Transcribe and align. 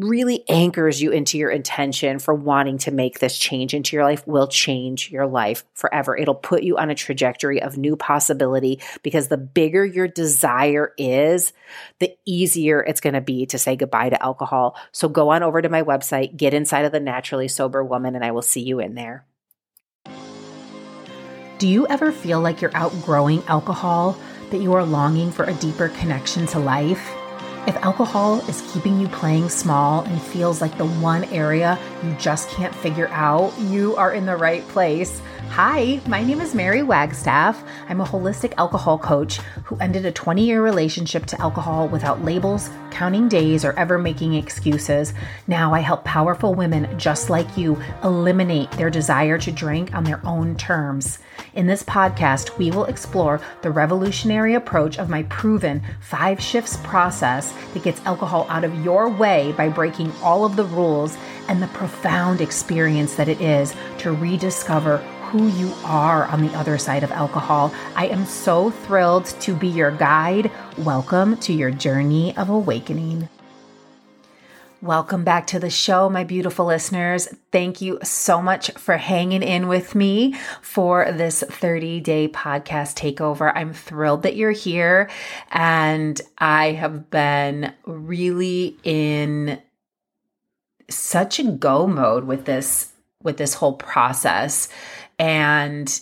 really 0.00 0.44
anchors 0.48 1.00
you 1.00 1.10
into 1.10 1.38
your 1.38 1.50
intention 1.50 2.18
for 2.18 2.34
wanting 2.34 2.78
to 2.78 2.90
make 2.90 3.18
this 3.18 3.38
change 3.38 3.74
into 3.74 3.96
your 3.96 4.04
life 4.04 4.26
will 4.26 4.46
change 4.46 5.10
your 5.10 5.26
life 5.26 5.64
forever. 5.74 6.16
It'll 6.16 6.34
put 6.34 6.62
you 6.62 6.76
on 6.76 6.90
a 6.90 6.94
trajectory 6.94 7.62
of 7.62 7.78
new 7.78 7.96
possibility 7.96 8.80
because 9.02 9.28
the 9.28 9.36
bigger 9.36 9.84
your 9.84 10.08
desire 10.08 10.92
is, 10.98 11.52
the 11.98 12.16
easier 12.24 12.80
it's 12.80 13.00
going 13.00 13.14
to 13.14 13.20
be 13.20 13.46
to 13.46 13.58
say 13.58 13.76
goodbye 13.76 14.10
to 14.10 14.22
alcohol. 14.22 14.76
So 14.92 15.08
go 15.08 15.30
on 15.30 15.42
over 15.42 15.62
to 15.62 15.68
my 15.68 15.82
website, 15.82 16.36
get 16.36 16.54
inside 16.54 16.84
of 16.84 16.92
the 16.92 17.00
naturally 17.00 17.48
sober 17.48 17.82
woman, 17.82 18.14
and 18.14 18.24
I 18.24 18.32
will 18.32 18.42
see 18.42 18.62
you 18.62 18.80
in 18.80 18.94
there. 18.94 19.24
Do 21.58 21.68
you 21.68 21.86
ever 21.86 22.12
feel 22.12 22.40
like 22.40 22.60
you're 22.60 22.76
outgrowing 22.76 23.42
alcohol, 23.44 24.18
that 24.50 24.58
you 24.58 24.74
are 24.74 24.84
longing 24.84 25.32
for 25.32 25.44
a 25.44 25.54
deeper 25.54 25.88
connection 25.88 26.46
to 26.48 26.58
life? 26.58 27.14
If 27.66 27.74
alcohol 27.78 28.38
is 28.48 28.62
keeping 28.72 29.00
you 29.00 29.08
playing 29.08 29.48
small 29.48 30.04
and 30.04 30.22
feels 30.22 30.60
like 30.60 30.78
the 30.78 30.86
one 30.86 31.24
area 31.24 31.76
you 32.04 32.14
just 32.14 32.48
can't 32.48 32.72
figure 32.72 33.08
out, 33.08 33.58
you 33.58 33.96
are 33.96 34.14
in 34.14 34.24
the 34.24 34.36
right 34.36 34.66
place. 34.68 35.20
Hi, 35.48 36.02
my 36.06 36.22
name 36.22 36.42
is 36.42 36.54
Mary 36.54 36.82
Wagstaff. 36.82 37.64
I'm 37.88 38.02
a 38.02 38.04
holistic 38.04 38.52
alcohol 38.58 38.98
coach 38.98 39.38
who 39.64 39.78
ended 39.78 40.04
a 40.04 40.12
20 40.12 40.44
year 40.44 40.62
relationship 40.62 41.24
to 41.26 41.40
alcohol 41.40 41.88
without 41.88 42.22
labels, 42.22 42.68
counting 42.90 43.26
days, 43.26 43.64
or 43.64 43.72
ever 43.78 43.96
making 43.96 44.34
excuses. 44.34 45.14
Now 45.46 45.72
I 45.72 45.80
help 45.80 46.04
powerful 46.04 46.54
women 46.54 46.98
just 46.98 47.30
like 47.30 47.56
you 47.56 47.80
eliminate 48.04 48.70
their 48.72 48.90
desire 48.90 49.38
to 49.38 49.50
drink 49.50 49.94
on 49.94 50.04
their 50.04 50.20
own 50.26 50.56
terms. 50.56 51.20
In 51.54 51.66
this 51.66 51.82
podcast, 51.82 52.58
we 52.58 52.70
will 52.70 52.84
explore 52.84 53.40
the 53.62 53.70
revolutionary 53.70 54.54
approach 54.54 54.98
of 54.98 55.08
my 55.08 55.22
proven 55.24 55.82
five 56.00 56.38
shifts 56.38 56.76
process 56.78 57.52
that 57.72 57.82
gets 57.82 58.04
alcohol 58.04 58.46
out 58.50 58.64
of 58.64 58.84
your 58.84 59.08
way 59.08 59.52
by 59.56 59.70
breaking 59.70 60.12
all 60.22 60.44
of 60.44 60.56
the 60.56 60.64
rules 60.64 61.16
and 61.48 61.62
the 61.62 61.68
profound 61.68 62.42
experience 62.42 63.14
that 63.14 63.28
it 63.28 63.40
is 63.40 63.74
to 63.98 64.12
rediscover 64.12 65.02
who 65.26 65.48
you 65.48 65.72
are 65.84 66.26
on 66.26 66.40
the 66.46 66.54
other 66.54 66.78
side 66.78 67.02
of 67.02 67.10
alcohol. 67.10 67.74
I 67.96 68.06
am 68.06 68.24
so 68.24 68.70
thrilled 68.70 69.26
to 69.40 69.56
be 69.56 69.66
your 69.66 69.90
guide. 69.90 70.52
Welcome 70.78 71.36
to 71.38 71.52
your 71.52 71.72
journey 71.72 72.36
of 72.36 72.48
awakening. 72.48 73.28
Welcome 74.80 75.24
back 75.24 75.48
to 75.48 75.58
the 75.58 75.68
show, 75.68 76.08
my 76.08 76.22
beautiful 76.22 76.66
listeners. 76.66 77.28
Thank 77.50 77.80
you 77.80 77.98
so 78.04 78.40
much 78.40 78.70
for 78.72 78.96
hanging 78.96 79.42
in 79.42 79.66
with 79.66 79.96
me 79.96 80.34
for 80.62 81.10
this 81.10 81.42
30 81.42 81.98
day 82.00 82.28
podcast 82.28 82.94
takeover. 82.94 83.50
I'm 83.52 83.72
thrilled 83.72 84.22
that 84.22 84.36
you're 84.36 84.52
here. 84.52 85.10
And 85.50 86.20
I 86.38 86.72
have 86.72 87.10
been 87.10 87.72
really 87.84 88.76
in 88.84 89.60
such 90.88 91.40
a 91.40 91.44
go 91.44 91.88
mode 91.88 92.24
with 92.24 92.44
this 92.44 92.92
with 93.22 93.38
this 93.38 93.54
whole 93.54 93.74
process 93.74 94.68
and 95.18 96.00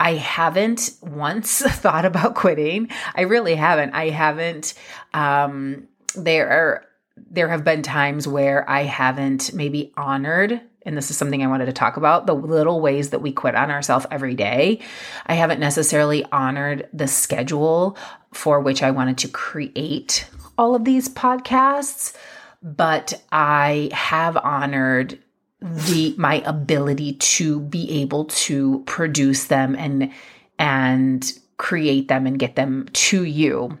I 0.00 0.14
haven't 0.14 0.90
once 1.00 1.60
thought 1.66 2.04
about 2.04 2.34
quitting. 2.34 2.90
I 3.14 3.22
really 3.22 3.54
haven't. 3.54 3.94
I 3.94 4.08
haven't. 4.08 4.74
Um, 5.14 5.88
there 6.16 6.48
are 6.50 6.84
there 7.16 7.48
have 7.48 7.62
been 7.62 7.82
times 7.82 8.26
where 8.26 8.68
I 8.68 8.82
haven't 8.82 9.52
maybe 9.54 9.92
honored, 9.96 10.60
and 10.84 10.96
this 10.96 11.10
is 11.10 11.16
something 11.16 11.42
I 11.42 11.46
wanted 11.46 11.66
to 11.66 11.72
talk 11.72 11.96
about 11.96 12.26
the 12.26 12.34
little 12.34 12.80
ways 12.80 13.10
that 13.10 13.22
we 13.22 13.32
quit 13.32 13.54
on 13.54 13.70
ourselves 13.70 14.06
every 14.10 14.34
day. 14.34 14.80
I 15.26 15.34
haven't 15.34 15.60
necessarily 15.60 16.24
honored 16.32 16.88
the 16.92 17.06
schedule 17.06 17.96
for 18.32 18.60
which 18.60 18.82
I 18.82 18.90
wanted 18.90 19.18
to 19.18 19.28
create 19.28 20.26
all 20.58 20.74
of 20.74 20.84
these 20.84 21.08
podcasts, 21.08 22.16
but 22.62 23.22
I 23.30 23.90
have 23.92 24.36
honored 24.36 25.18
the 25.62 26.14
my 26.18 26.42
ability 26.44 27.14
to 27.14 27.60
be 27.60 28.02
able 28.02 28.24
to 28.26 28.82
produce 28.86 29.44
them 29.44 29.74
and 29.76 30.12
and 30.58 31.32
create 31.56 32.08
them 32.08 32.26
and 32.26 32.38
get 32.38 32.56
them 32.56 32.88
to 32.92 33.24
you. 33.24 33.78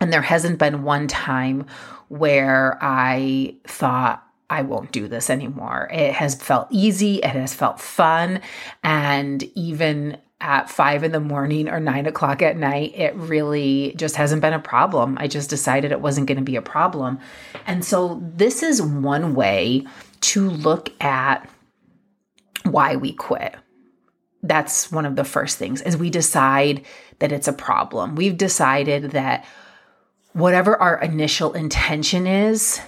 And 0.00 0.12
there 0.12 0.22
hasn't 0.22 0.58
been 0.58 0.82
one 0.82 1.08
time 1.08 1.66
where 2.08 2.78
I 2.80 3.54
thought 3.66 4.26
I 4.48 4.62
won't 4.62 4.90
do 4.90 5.06
this 5.06 5.30
anymore. 5.30 5.88
It 5.92 6.12
has 6.14 6.34
felt 6.34 6.68
easy, 6.70 7.16
it 7.16 7.30
has 7.30 7.54
felt 7.54 7.80
fun, 7.80 8.40
and 8.82 9.42
even 9.54 10.16
at 10.40 10.70
five 10.70 11.04
in 11.04 11.12
the 11.12 11.20
morning 11.20 11.68
or 11.68 11.78
nine 11.78 12.06
o'clock 12.06 12.40
at 12.40 12.56
night, 12.56 12.92
it 12.96 13.14
really 13.14 13.92
just 13.96 14.16
hasn't 14.16 14.40
been 14.40 14.54
a 14.54 14.58
problem. 14.58 15.18
I 15.20 15.28
just 15.28 15.50
decided 15.50 15.92
it 15.92 16.00
wasn't 16.00 16.26
going 16.26 16.38
to 16.38 16.44
be 16.44 16.56
a 16.56 16.62
problem. 16.62 17.20
And 17.66 17.84
so, 17.84 18.20
this 18.22 18.62
is 18.62 18.80
one 18.80 19.34
way 19.34 19.86
to 20.20 20.48
look 20.50 20.90
at 21.02 21.48
why 22.64 22.96
we 22.96 23.12
quit. 23.12 23.54
That's 24.42 24.90
one 24.90 25.06
of 25.06 25.16
the 25.16 25.24
first 25.24 25.58
things 25.58 25.82
is 25.82 25.96
we 25.96 26.10
decide 26.10 26.84
that 27.18 27.32
it's 27.32 27.48
a 27.48 27.52
problem. 27.52 28.16
We've 28.16 28.36
decided 28.36 29.12
that 29.12 29.44
whatever 30.32 30.76
our 30.76 31.00
initial 31.00 31.52
intention 31.52 32.26
is, 32.26 32.80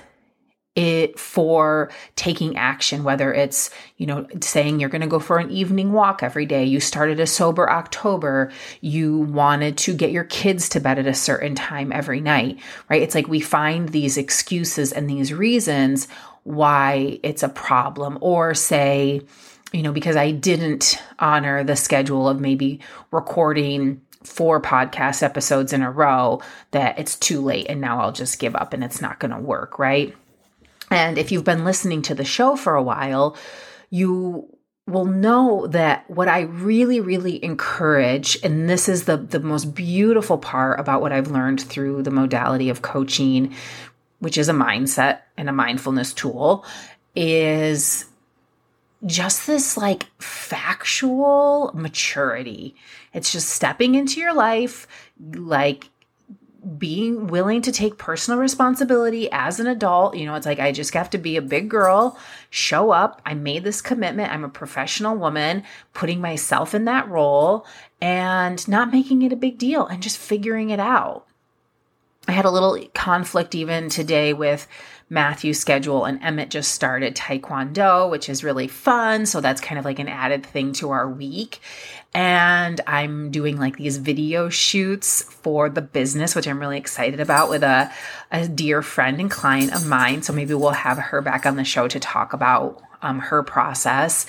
it 0.75 1.19
for 1.19 1.91
taking 2.16 2.56
action 2.56 3.04
whether 3.04 3.32
it's 3.32 3.69
you 3.99 4.06
know 4.06 4.26
saying 4.41 4.81
you're 4.81 4.88
going 4.88 5.03
to 5.03 5.06
go 5.06 5.19
for 5.19 5.37
an 5.37 5.50
evening 5.50 5.93
walk 5.93 6.22
every 6.22 6.47
day 6.47 6.64
you 6.64 6.81
started 6.81 7.20
a 7.20 7.26
sober 7.26 7.70
october 7.70 8.50
you 8.81 9.19
wanted 9.19 9.76
to 9.76 9.93
get 9.93 10.10
your 10.10 10.25
kids 10.25 10.70
to 10.70 10.81
bed 10.81 10.99
at 10.99 11.06
a 11.06 11.12
certain 11.12 11.54
time 11.54 11.93
every 11.93 12.22
night 12.22 12.59
right 12.88 13.03
it's 13.03 13.14
like 13.14 13.28
we 13.28 13.41
find 13.41 13.91
these 13.91 14.16
excuses 14.16 14.93
and 14.93 15.10
these 15.10 15.31
reasons 15.31 16.09
why 16.44 17.19
it's 17.22 17.42
a 17.42 17.48
problem 17.48 18.19
or 18.20 18.54
say 18.54 19.20
you 19.72 19.82
know 19.82 19.93
because 19.93 20.17
i 20.17 20.31
didn't 20.31 20.99
honor 21.19 21.62
the 21.62 21.76
schedule 21.76 22.28
of 22.28 22.40
maybe 22.40 22.81
recording 23.11 24.00
four 24.25 24.61
podcast 24.61 25.22
episodes 25.22 25.72
in 25.72 25.82
a 25.82 25.90
row 25.90 26.40
that 26.70 26.99
it's 26.99 27.17
too 27.17 27.40
late 27.40 27.67
and 27.69 27.81
now 27.81 28.00
I'll 28.00 28.12
just 28.12 28.38
give 28.38 28.55
up 28.55 28.72
and 28.72 28.84
it's 28.84 29.00
not 29.00 29.19
going 29.19 29.32
to 29.32 29.38
work, 29.38 29.78
right? 29.78 30.14
And 30.90 31.19
if 31.19 31.32
you've 31.32 31.44
been 31.44 31.64
listening 31.64 32.02
to 32.02 32.14
the 32.14 32.25
show 32.25 32.56
for 32.56 32.75
a 32.75 32.82
while, 32.82 33.37
you 33.90 34.49
will 34.87 35.05
know 35.05 35.67
that 35.69 36.08
what 36.11 36.28
I 36.28 36.40
really, 36.40 37.00
really 37.00 37.43
encourage, 37.43 38.37
and 38.43 38.69
this 38.69 38.88
is 38.88 39.05
the, 39.05 39.17
the 39.17 39.40
most 39.40 39.75
beautiful 39.75 40.38
part 40.38 40.81
about 40.81 41.00
what 41.00 41.12
I've 41.12 41.31
learned 41.31 41.61
through 41.61 42.02
the 42.02 42.11
modality 42.11 42.69
of 42.69 42.82
coaching, 42.82 43.55
which 44.22 44.38
is 44.38 44.48
a 44.48 44.52
mindset 44.52 45.19
and 45.36 45.48
a 45.48 45.52
mindfulness 45.52 46.12
tool, 46.12 46.64
is 47.16 48.04
just 49.04 49.48
this 49.48 49.76
like 49.76 50.06
factual, 50.22 51.72
maturity. 51.74 52.76
It's 53.12 53.32
just 53.32 53.48
stepping 53.48 53.96
into 53.96 54.20
your 54.20 54.32
life, 54.32 54.86
like 55.34 55.90
being 56.78 57.26
willing 57.26 57.62
to 57.62 57.72
take 57.72 57.98
personal 57.98 58.38
responsibility 58.38 59.28
as 59.32 59.58
an 59.58 59.66
adult. 59.66 60.16
You 60.16 60.26
know, 60.26 60.36
it's 60.36 60.46
like 60.46 60.60
I 60.60 60.70
just 60.70 60.94
have 60.94 61.10
to 61.10 61.19
be 61.19 61.36
a 61.36 61.42
big 61.42 61.69
girl, 61.69 62.16
show 62.48 62.92
up. 62.92 63.20
I 63.26 63.34
made 63.34 63.64
this 63.64 63.82
commitment. 63.82 64.30
I'm 64.30 64.44
a 64.44 64.48
professional 64.48 65.16
woman, 65.16 65.64
putting 65.94 66.20
myself 66.20 66.76
in 66.76 66.84
that 66.84 67.08
role 67.08 67.66
and 68.00 68.69
not 68.69 68.92
making 68.92 69.22
it 69.22 69.32
a 69.32 69.36
big 69.36 69.58
deal 69.58 69.84
and 69.84 70.00
just 70.00 70.16
figuring 70.16 70.70
it 70.70 70.78
out. 70.78 71.26
I 72.28 72.32
had 72.32 72.44
a 72.44 72.50
little 72.50 72.78
conflict 72.94 73.54
even 73.54 73.88
today 73.88 74.32
with 74.32 74.69
Matthew's 75.10 75.58
schedule, 75.58 76.04
and 76.04 76.22
Emmett 76.22 76.48
just 76.50 76.72
started 76.72 77.14
Taekwondo, 77.14 78.10
which 78.10 78.28
is 78.28 78.44
really 78.44 78.69
fun. 78.69 79.26
So 79.26 79.40
that's 79.40 79.60
kind 79.60 79.78
of 79.78 79.84
like 79.84 79.98
an 79.98 80.08
added 80.08 80.46
thing 80.46 80.72
to 80.74 80.90
our 80.90 81.08
week. 81.08 81.60
And 82.14 82.80
I'm 82.86 83.30
doing 83.30 83.58
like 83.58 83.76
these 83.76 83.98
video 83.98 84.48
shoots 84.48 85.22
for 85.22 85.69
the 85.69 85.82
business, 85.82 86.34
which 86.34 86.46
I'm 86.46 86.60
really 86.60 86.78
excited 86.78 87.20
about 87.20 87.50
with 87.50 87.62
a, 87.62 87.90
a 88.30 88.48
dear 88.48 88.82
friend 88.82 89.20
and 89.20 89.30
client 89.30 89.74
of 89.74 89.86
mine. 89.86 90.22
So 90.22 90.32
maybe 90.32 90.54
we'll 90.54 90.70
have 90.70 90.98
her 90.98 91.20
back 91.20 91.44
on 91.44 91.56
the 91.56 91.64
show 91.64 91.88
to 91.88 92.00
talk 92.00 92.32
about 92.32 92.80
um, 93.02 93.19
her 93.19 93.42
process 93.42 94.26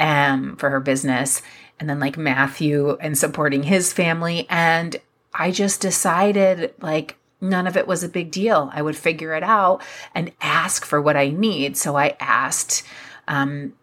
um, 0.00 0.56
for 0.56 0.70
her 0.70 0.80
business. 0.80 1.42
And 1.78 1.90
then 1.90 2.00
like 2.00 2.16
Matthew 2.16 2.96
and 3.00 3.18
supporting 3.18 3.64
his 3.64 3.92
family. 3.92 4.46
And 4.48 4.96
I 5.32 5.50
just 5.50 5.80
decided 5.80 6.72
like, 6.80 7.16
none 7.44 7.66
of 7.66 7.76
it 7.76 7.86
was 7.86 8.02
a 8.02 8.08
big 8.08 8.30
deal. 8.30 8.70
I 8.72 8.82
would 8.82 8.96
figure 8.96 9.34
it 9.34 9.42
out 9.42 9.82
and 10.14 10.32
ask 10.40 10.84
for 10.84 11.00
what 11.00 11.16
I 11.16 11.28
need. 11.28 11.76
So 11.76 11.96
I 11.96 12.16
asked 12.18 12.82
um, 13.28 13.74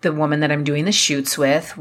the 0.00 0.12
woman 0.12 0.40
that 0.40 0.52
I'm 0.52 0.64
doing 0.64 0.84
the 0.84 0.92
shoots 0.92 1.36
with, 1.36 1.78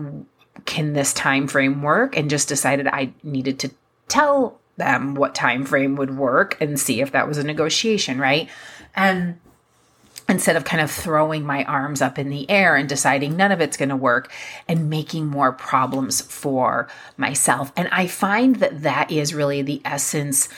can 0.65 0.93
this 0.93 1.13
time 1.13 1.47
frame 1.47 1.81
work? 1.81 2.17
And 2.17 2.29
just 2.29 2.49
decided 2.49 2.87
I 2.87 3.13
needed 3.23 3.59
to 3.59 3.71
tell 4.07 4.59
them 4.77 5.15
what 5.15 5.35
time 5.35 5.65
frame 5.65 5.95
would 5.95 6.17
work 6.17 6.59
and 6.59 6.79
see 6.79 7.01
if 7.01 7.11
that 7.11 7.27
was 7.27 7.37
a 7.37 7.43
negotiation, 7.43 8.19
right? 8.19 8.49
And 8.95 9.39
instead 10.29 10.55
of 10.55 10.65
kind 10.65 10.81
of 10.81 10.91
throwing 10.91 11.45
my 11.45 11.63
arms 11.65 12.01
up 12.01 12.19
in 12.19 12.29
the 12.29 12.49
air 12.49 12.75
and 12.75 12.89
deciding 12.89 13.37
none 13.37 13.51
of 13.51 13.61
it's 13.61 13.77
going 13.77 13.89
to 13.89 13.95
work 13.95 14.31
and 14.67 14.89
making 14.89 15.25
more 15.25 15.53
problems 15.53 16.21
for 16.21 16.87
myself. 17.15 17.71
And 17.77 17.87
I 17.91 18.07
find 18.07 18.57
that 18.57 18.83
that 18.83 19.09
is 19.09 19.33
really 19.33 19.61
the 19.61 19.81
essence 19.85 20.49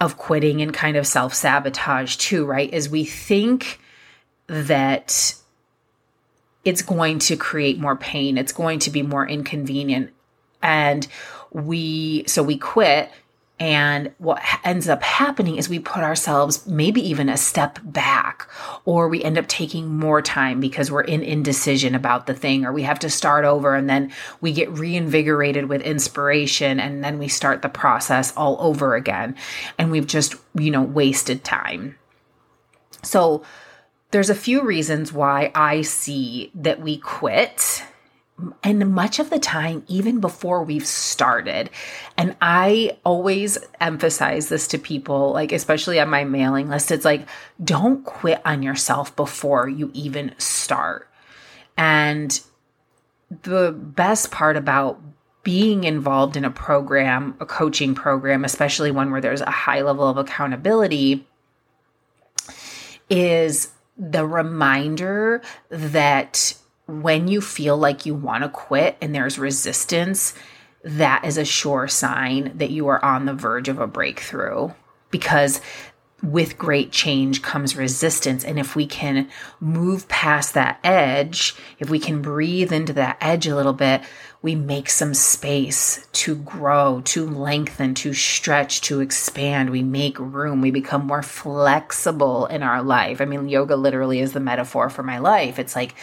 of 0.00 0.16
quitting 0.16 0.62
and 0.62 0.72
kind 0.72 0.96
of 0.96 1.06
self 1.06 1.34
sabotage 1.34 2.16
too, 2.16 2.44
right? 2.44 2.72
Is 2.72 2.88
we 2.88 3.04
think 3.04 3.80
that 4.46 5.34
it's 6.64 6.82
going 6.82 7.18
to 7.18 7.36
create 7.36 7.78
more 7.78 7.96
pain, 7.96 8.38
it's 8.38 8.52
going 8.52 8.78
to 8.80 8.90
be 8.90 9.02
more 9.02 9.26
inconvenient. 9.26 10.10
And 10.62 11.06
we, 11.52 12.24
so 12.26 12.42
we 12.42 12.58
quit 12.58 13.10
and 13.60 14.12
what 14.18 14.40
ends 14.64 14.88
up 14.88 15.02
happening 15.02 15.56
is 15.56 15.68
we 15.68 15.80
put 15.80 16.02
ourselves 16.02 16.66
maybe 16.66 17.00
even 17.00 17.28
a 17.28 17.36
step 17.36 17.78
back, 17.82 18.48
or 18.84 19.08
we 19.08 19.22
end 19.22 19.36
up 19.36 19.48
taking 19.48 19.96
more 19.96 20.22
time 20.22 20.60
because 20.60 20.90
we're 20.90 21.02
in 21.02 21.22
indecision 21.22 21.94
about 21.94 22.26
the 22.26 22.34
thing, 22.34 22.64
or 22.64 22.72
we 22.72 22.82
have 22.82 22.98
to 23.00 23.10
start 23.10 23.44
over 23.44 23.74
and 23.74 23.90
then 23.90 24.12
we 24.40 24.52
get 24.52 24.70
reinvigorated 24.70 25.68
with 25.68 25.82
inspiration 25.82 26.78
and 26.78 27.02
then 27.02 27.18
we 27.18 27.26
start 27.26 27.62
the 27.62 27.68
process 27.68 28.32
all 28.36 28.56
over 28.60 28.94
again. 28.94 29.34
And 29.76 29.90
we've 29.90 30.06
just, 30.06 30.36
you 30.54 30.70
know, 30.70 30.82
wasted 30.82 31.42
time. 31.42 31.98
So 33.02 33.42
there's 34.10 34.30
a 34.30 34.34
few 34.34 34.62
reasons 34.62 35.12
why 35.12 35.50
I 35.54 35.82
see 35.82 36.50
that 36.54 36.80
we 36.80 36.98
quit 36.98 37.82
and 38.62 38.94
much 38.94 39.18
of 39.18 39.30
the 39.30 39.38
time, 39.38 39.82
even 39.88 40.20
before 40.20 40.62
we've 40.62 40.86
started. 40.86 41.70
And 42.16 42.36
I 42.40 42.96
always 43.04 43.58
emphasize 43.80 44.48
this 44.48 44.68
to 44.68 44.78
people, 44.78 45.32
like, 45.32 45.52
especially 45.52 45.98
on 45.98 46.08
my 46.08 46.24
mailing 46.24 46.68
list. 46.68 46.90
It's 46.90 47.04
like, 47.04 47.28
don't 47.62 48.04
quit 48.04 48.40
on 48.44 48.62
yourself 48.62 49.14
before 49.16 49.68
you 49.68 49.90
even 49.92 50.34
start. 50.38 51.08
And 51.76 52.40
the 53.42 53.72
best 53.72 54.30
part 54.30 54.56
about 54.56 55.00
being 55.42 55.84
involved 55.84 56.36
in 56.36 56.44
a 56.44 56.50
program, 56.50 57.36
a 57.40 57.46
coaching 57.46 57.94
program, 57.94 58.44
especially 58.44 58.90
one 58.90 59.10
where 59.10 59.20
there's 59.20 59.40
a 59.40 59.50
high 59.50 59.82
level 59.82 60.06
of 60.06 60.16
accountability, 60.16 61.26
is 63.10 63.72
the 63.96 64.26
reminder 64.26 65.42
that 65.70 66.54
when 66.88 67.28
you 67.28 67.40
feel 67.40 67.76
like 67.76 68.06
you 68.06 68.14
want 68.14 68.42
to 68.42 68.48
quit 68.48 68.96
and 69.00 69.14
there's 69.14 69.38
resistance, 69.38 70.34
that 70.82 71.24
is 71.24 71.36
a 71.36 71.44
sure 71.44 71.86
sign 71.86 72.56
that 72.56 72.70
you 72.70 72.88
are 72.88 73.04
on 73.04 73.26
the 73.26 73.34
verge 73.34 73.68
of 73.68 73.78
a 73.78 73.86
breakthrough 73.86 74.70
because 75.10 75.60
with 76.22 76.58
great 76.58 76.90
change 76.90 77.42
comes 77.42 77.76
resistance. 77.76 78.42
And 78.42 78.58
if 78.58 78.74
we 78.74 78.86
can 78.86 79.28
move 79.60 80.08
past 80.08 80.54
that 80.54 80.80
edge, 80.82 81.54
if 81.78 81.90
we 81.90 82.00
can 82.00 82.22
breathe 82.22 82.72
into 82.72 82.92
that 82.94 83.18
edge 83.20 83.46
a 83.46 83.54
little 83.54 83.72
bit, 83.72 84.02
we 84.42 84.54
make 84.54 84.88
some 84.88 85.14
space 85.14 86.06
to 86.12 86.36
grow, 86.36 87.02
to 87.06 87.28
lengthen, 87.28 87.94
to 87.94 88.12
stretch, 88.14 88.80
to 88.82 89.00
expand. 89.00 89.70
We 89.70 89.82
make 89.82 90.18
room. 90.18 90.60
We 90.60 90.70
become 90.70 91.06
more 91.06 91.22
flexible 91.22 92.46
in 92.46 92.62
our 92.62 92.82
life. 92.82 93.20
I 93.20 93.24
mean, 93.24 93.48
yoga 93.48 93.76
literally 93.76 94.20
is 94.20 94.32
the 94.32 94.40
metaphor 94.40 94.90
for 94.90 95.02
my 95.02 95.18
life. 95.18 95.58
It's 95.58 95.76
like 95.76 95.94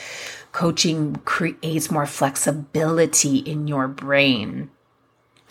coaching 0.55 1.17
creates 1.25 1.91
more 1.91 2.05
flexibility 2.05 3.39
in 3.39 3.67
your 3.67 3.89
brain. 3.89 4.69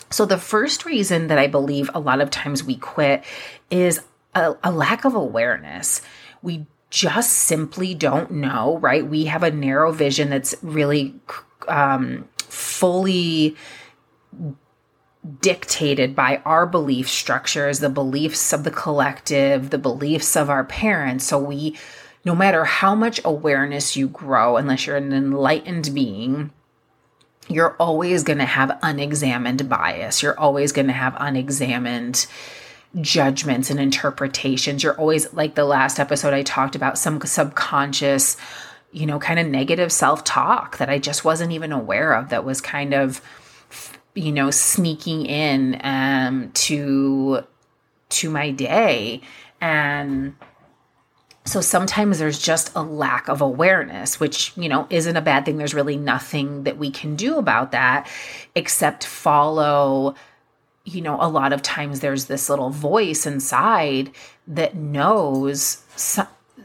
So, 0.09 0.25
the 0.25 0.39
first 0.39 0.87
reason 0.87 1.27
that 1.27 1.37
I 1.37 1.47
believe 1.47 1.91
a 1.93 2.01
lot 2.01 2.23
of 2.23 2.31
times 2.31 2.65
we 2.65 2.77
quit 2.77 3.23
is 3.71 4.01
a, 4.35 4.55
a 4.65 4.73
lack 4.73 5.05
of 5.05 5.15
awareness. 5.15 6.01
We 6.41 6.67
just 6.89 7.33
simply 7.33 7.95
don't 7.95 8.31
know, 8.31 8.79
right? 8.79 9.07
We 9.07 9.27
have 9.27 9.43
a 9.43 9.51
narrow 9.51 9.93
vision 9.93 10.31
that's 10.31 10.55
really 10.63 11.15
um, 11.69 12.27
fully 12.39 13.57
dictated 15.43 16.17
by 16.17 16.41
our 16.47 16.65
belief 16.65 17.11
structures, 17.11 17.81
the 17.81 17.91
beliefs 17.91 18.55
of 18.55 18.65
the 18.65 18.71
collective, 18.71 19.69
the 19.69 19.77
beliefs 19.77 20.35
of 20.35 20.49
our 20.49 20.65
parents. 20.65 21.27
So 21.27 21.39
we 21.39 21.77
no 22.25 22.35
matter 22.35 22.65
how 22.65 22.95
much 22.95 23.21
awareness 23.25 23.97
you 23.97 24.09
grow, 24.09 24.57
unless 24.57 24.87
you're 24.87 24.97
an 24.97 25.13
enlightened 25.13 25.95
being, 25.95 26.51
you're 27.49 27.77
always 27.79 28.23
going 28.23 28.39
to 28.39 28.47
have 28.47 28.79
unexamined 28.83 29.69
bias. 29.69 30.23
You're 30.23 30.39
always 30.39 30.73
going 30.73 30.87
to 30.87 30.95
have 30.95 31.15
unexamined 31.19 32.27
judgments 33.01 33.71
and 33.71 33.79
interpretations. 33.79 34.83
You're 34.83 34.99
always, 34.99 35.33
like 35.35 35.55
the 35.55 35.65
last 35.65 36.01
episode 36.01 36.33
I 36.33 36.43
talked 36.43 36.75
about, 36.75 36.97
some 36.97 37.21
subconscious, 37.21 38.39
you 38.93 39.05
know, 39.05 39.19
kind 39.19 39.39
of 39.39 39.47
negative 39.47 39.93
self 39.93 40.25
talk 40.25 40.79
that 40.79 40.89
I 40.89 40.99
just 40.99 41.25
wasn't 41.25 41.53
even 41.53 41.73
aware 41.73 42.15
of 42.15 42.31
that 42.31 42.45
was 42.45 42.63
kind 42.63 42.95
of, 42.95 43.21
you 44.15 44.33
know, 44.33 44.51
sneaking 44.51 45.27
in 45.27 45.79
um, 45.83 46.51
to 46.53 47.45
to 48.11 48.31
my 48.31 48.51
day 48.53 49.21
and 49.61 50.37
so 51.47 51.61
sometimes 51.61 52.19
there's 52.19 52.39
just 52.39 52.75
a 52.75 52.83
lack 52.83 53.29
of 53.29 53.43
awareness, 53.43 54.19
which, 54.19 54.53
you 54.57 54.69
know, 54.69 54.87
isn't 54.89 55.17
a 55.17 55.21
bad 55.21 55.45
thing. 55.45 55.59
There's 55.59 55.75
really 55.75 55.97
nothing 55.97 56.65
that 56.65 56.79
we 56.79 56.91
can 56.91 57.17
do 57.17 57.37
about 57.37 57.73
that 57.73 58.11
except 58.55 59.07
follow, 59.07 60.15
you 60.85 61.03
know, 61.03 61.19
a 61.21 61.29
lot 61.29 61.53
of 61.53 61.61
times 61.61 62.01
there's 62.01 62.27
this 62.27 62.49
little 62.49 62.71
voice 62.71 63.27
inside 63.27 64.11
that 64.47 64.75
knows, 64.75 65.83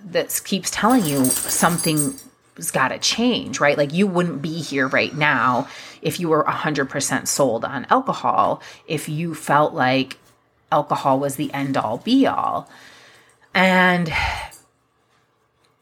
that 0.06 0.42
keeps 0.46 0.72
telling 0.72 1.04
you 1.04 1.26
something's 1.26 2.24
got 2.72 2.88
to 2.90 3.00
change, 3.00 3.60
right? 3.60 3.78
Like 3.78 3.94
you 3.94 4.08
wouldn't 4.08 4.42
be 4.42 4.62
here 4.62 4.88
right 4.88 5.14
now 5.14 5.68
if 6.02 6.22
you 6.22 6.30
were 6.30 6.46
100% 6.46 7.28
sold 7.28 7.66
on 7.66 7.86
alcohol, 7.90 8.62
if 8.88 9.10
you 9.10 9.36
felt 9.36 9.74
like 9.74 10.18
alcohol 10.72 11.20
was 11.20 11.36
the 11.36 11.54
end 11.54 11.76
all 11.76 11.98
be 11.98 12.26
all. 12.26 12.70
And 13.54 14.10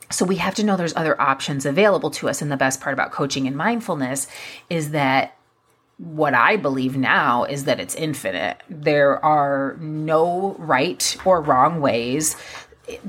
so 0.09 0.25
we 0.25 0.37
have 0.37 0.55
to 0.55 0.63
know 0.63 0.77
there's 0.77 0.95
other 0.95 1.19
options 1.19 1.65
available 1.65 2.09
to 2.11 2.29
us. 2.29 2.41
And 2.41 2.51
the 2.51 2.57
best 2.57 2.81
part 2.81 2.93
about 2.93 3.11
coaching 3.11 3.47
and 3.47 3.55
mindfulness 3.55 4.27
is 4.69 4.91
that 4.91 5.35
what 5.97 6.33
I 6.33 6.57
believe 6.57 6.95
now 6.95 7.43
is 7.43 7.65
that 7.65 7.79
it's 7.79 7.95
infinite. 7.95 8.61
There 8.69 9.23
are 9.25 9.75
no 9.79 10.55
right 10.59 11.17
or 11.25 11.41
wrong 11.41 11.81
ways. 11.81 12.35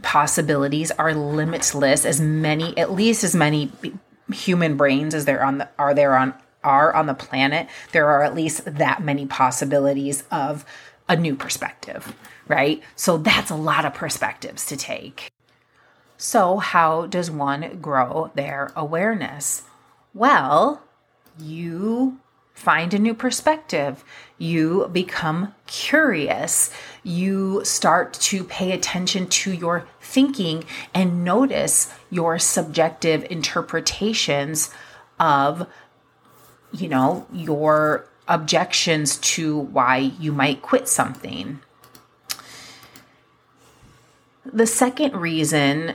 Possibilities 0.02 0.90
are 0.92 1.14
limitless. 1.14 2.04
As 2.04 2.20
many, 2.20 2.76
at 2.78 2.92
least 2.92 3.24
as 3.24 3.34
many 3.34 3.70
human 4.32 4.76
brains 4.76 5.14
as 5.14 5.24
there 5.24 5.44
on 5.44 5.58
the 5.58 5.68
are 5.78 5.94
there 5.94 6.16
on 6.16 6.34
are 6.64 6.92
on 6.94 7.06
the 7.06 7.14
planet, 7.14 7.68
there 7.92 8.08
are 8.08 8.24
at 8.24 8.34
least 8.34 8.64
that 8.64 9.02
many 9.02 9.26
possibilities 9.26 10.24
of 10.30 10.64
a 11.08 11.16
new 11.16 11.36
perspective, 11.36 12.14
right? 12.48 12.82
So 12.96 13.18
that's 13.18 13.50
a 13.50 13.56
lot 13.56 13.84
of 13.84 13.94
perspectives 13.94 14.66
to 14.66 14.76
take. 14.76 15.30
So, 16.20 16.56
how 16.56 17.06
does 17.06 17.30
one 17.30 17.78
grow 17.80 18.32
their 18.34 18.72
awareness? 18.74 19.62
Well, 20.12 20.82
you 21.38 22.18
find 22.54 22.92
a 22.92 22.98
new 22.98 23.14
perspective. 23.14 24.02
You 24.36 24.88
become 24.92 25.54
curious. 25.68 26.72
You 27.04 27.64
start 27.64 28.14
to 28.14 28.42
pay 28.42 28.72
attention 28.72 29.28
to 29.28 29.52
your 29.52 29.86
thinking 30.00 30.64
and 30.92 31.24
notice 31.24 31.94
your 32.10 32.40
subjective 32.40 33.24
interpretations 33.30 34.74
of, 35.20 35.68
you 36.72 36.88
know, 36.88 37.28
your 37.32 38.08
objections 38.26 39.18
to 39.18 39.56
why 39.56 39.98
you 40.18 40.32
might 40.32 40.62
quit 40.62 40.88
something. 40.88 41.60
The 44.44 44.66
second 44.66 45.14
reason 45.14 45.94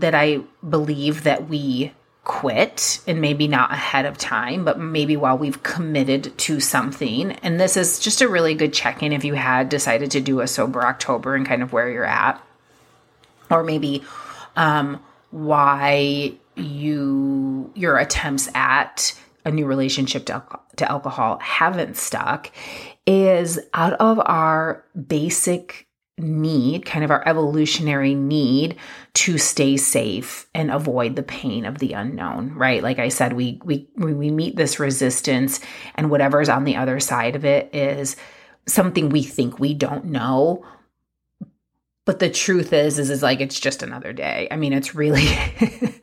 that 0.00 0.14
I 0.14 0.40
believe 0.68 1.24
that 1.24 1.48
we 1.48 1.92
quit 2.24 3.00
and 3.06 3.20
maybe 3.20 3.46
not 3.46 3.72
ahead 3.72 4.04
of 4.04 4.18
time, 4.18 4.64
but 4.64 4.80
maybe 4.80 5.16
while 5.16 5.38
we've 5.38 5.62
committed 5.62 6.36
to 6.36 6.58
something. 6.58 7.32
And 7.32 7.60
this 7.60 7.76
is 7.76 8.00
just 8.00 8.20
a 8.20 8.28
really 8.28 8.54
good 8.54 8.72
check 8.72 9.02
in 9.02 9.12
if 9.12 9.24
you 9.24 9.34
had 9.34 9.68
decided 9.68 10.10
to 10.10 10.20
do 10.20 10.40
a 10.40 10.48
sober 10.48 10.84
October 10.84 11.36
and 11.36 11.46
kind 11.46 11.62
of 11.62 11.72
where 11.72 11.88
you're 11.88 12.04
at, 12.04 12.42
or 13.48 13.62
maybe 13.62 14.02
um, 14.56 15.00
why 15.30 16.32
you 16.56 17.70
your 17.74 17.96
attempts 17.96 18.48
at 18.54 19.18
a 19.44 19.50
new 19.50 19.66
relationship 19.66 20.26
to, 20.26 20.42
to 20.76 20.90
alcohol 20.90 21.38
haven't 21.38 21.96
stuck 21.96 22.50
is 23.06 23.60
out 23.72 23.92
of 23.94 24.18
our 24.24 24.84
basic 25.06 25.85
need, 26.18 26.86
kind 26.86 27.04
of 27.04 27.10
our 27.10 27.26
evolutionary 27.26 28.14
need 28.14 28.76
to 29.14 29.36
stay 29.36 29.76
safe 29.76 30.48
and 30.54 30.70
avoid 30.70 31.14
the 31.14 31.22
pain 31.22 31.66
of 31.66 31.78
the 31.78 31.92
unknown, 31.92 32.54
right? 32.54 32.82
Like 32.82 32.98
I 32.98 33.08
said, 33.08 33.34
we 33.34 33.60
we 33.64 33.88
we 33.96 34.30
meet 34.30 34.56
this 34.56 34.80
resistance 34.80 35.60
and 35.94 36.10
whatever's 36.10 36.48
on 36.48 36.64
the 36.64 36.76
other 36.76 37.00
side 37.00 37.36
of 37.36 37.44
it 37.44 37.74
is 37.74 38.16
something 38.66 39.10
we 39.10 39.22
think 39.22 39.58
we 39.58 39.74
don't 39.74 40.06
know. 40.06 40.64
But 42.06 42.20
the 42.20 42.30
truth 42.30 42.72
is 42.72 42.98
is 42.98 43.10
is 43.10 43.22
like 43.22 43.40
it's 43.40 43.60
just 43.60 43.82
another 43.82 44.12
day. 44.12 44.48
I 44.50 44.56
mean, 44.56 44.72
it's 44.72 44.94
really 44.94 45.24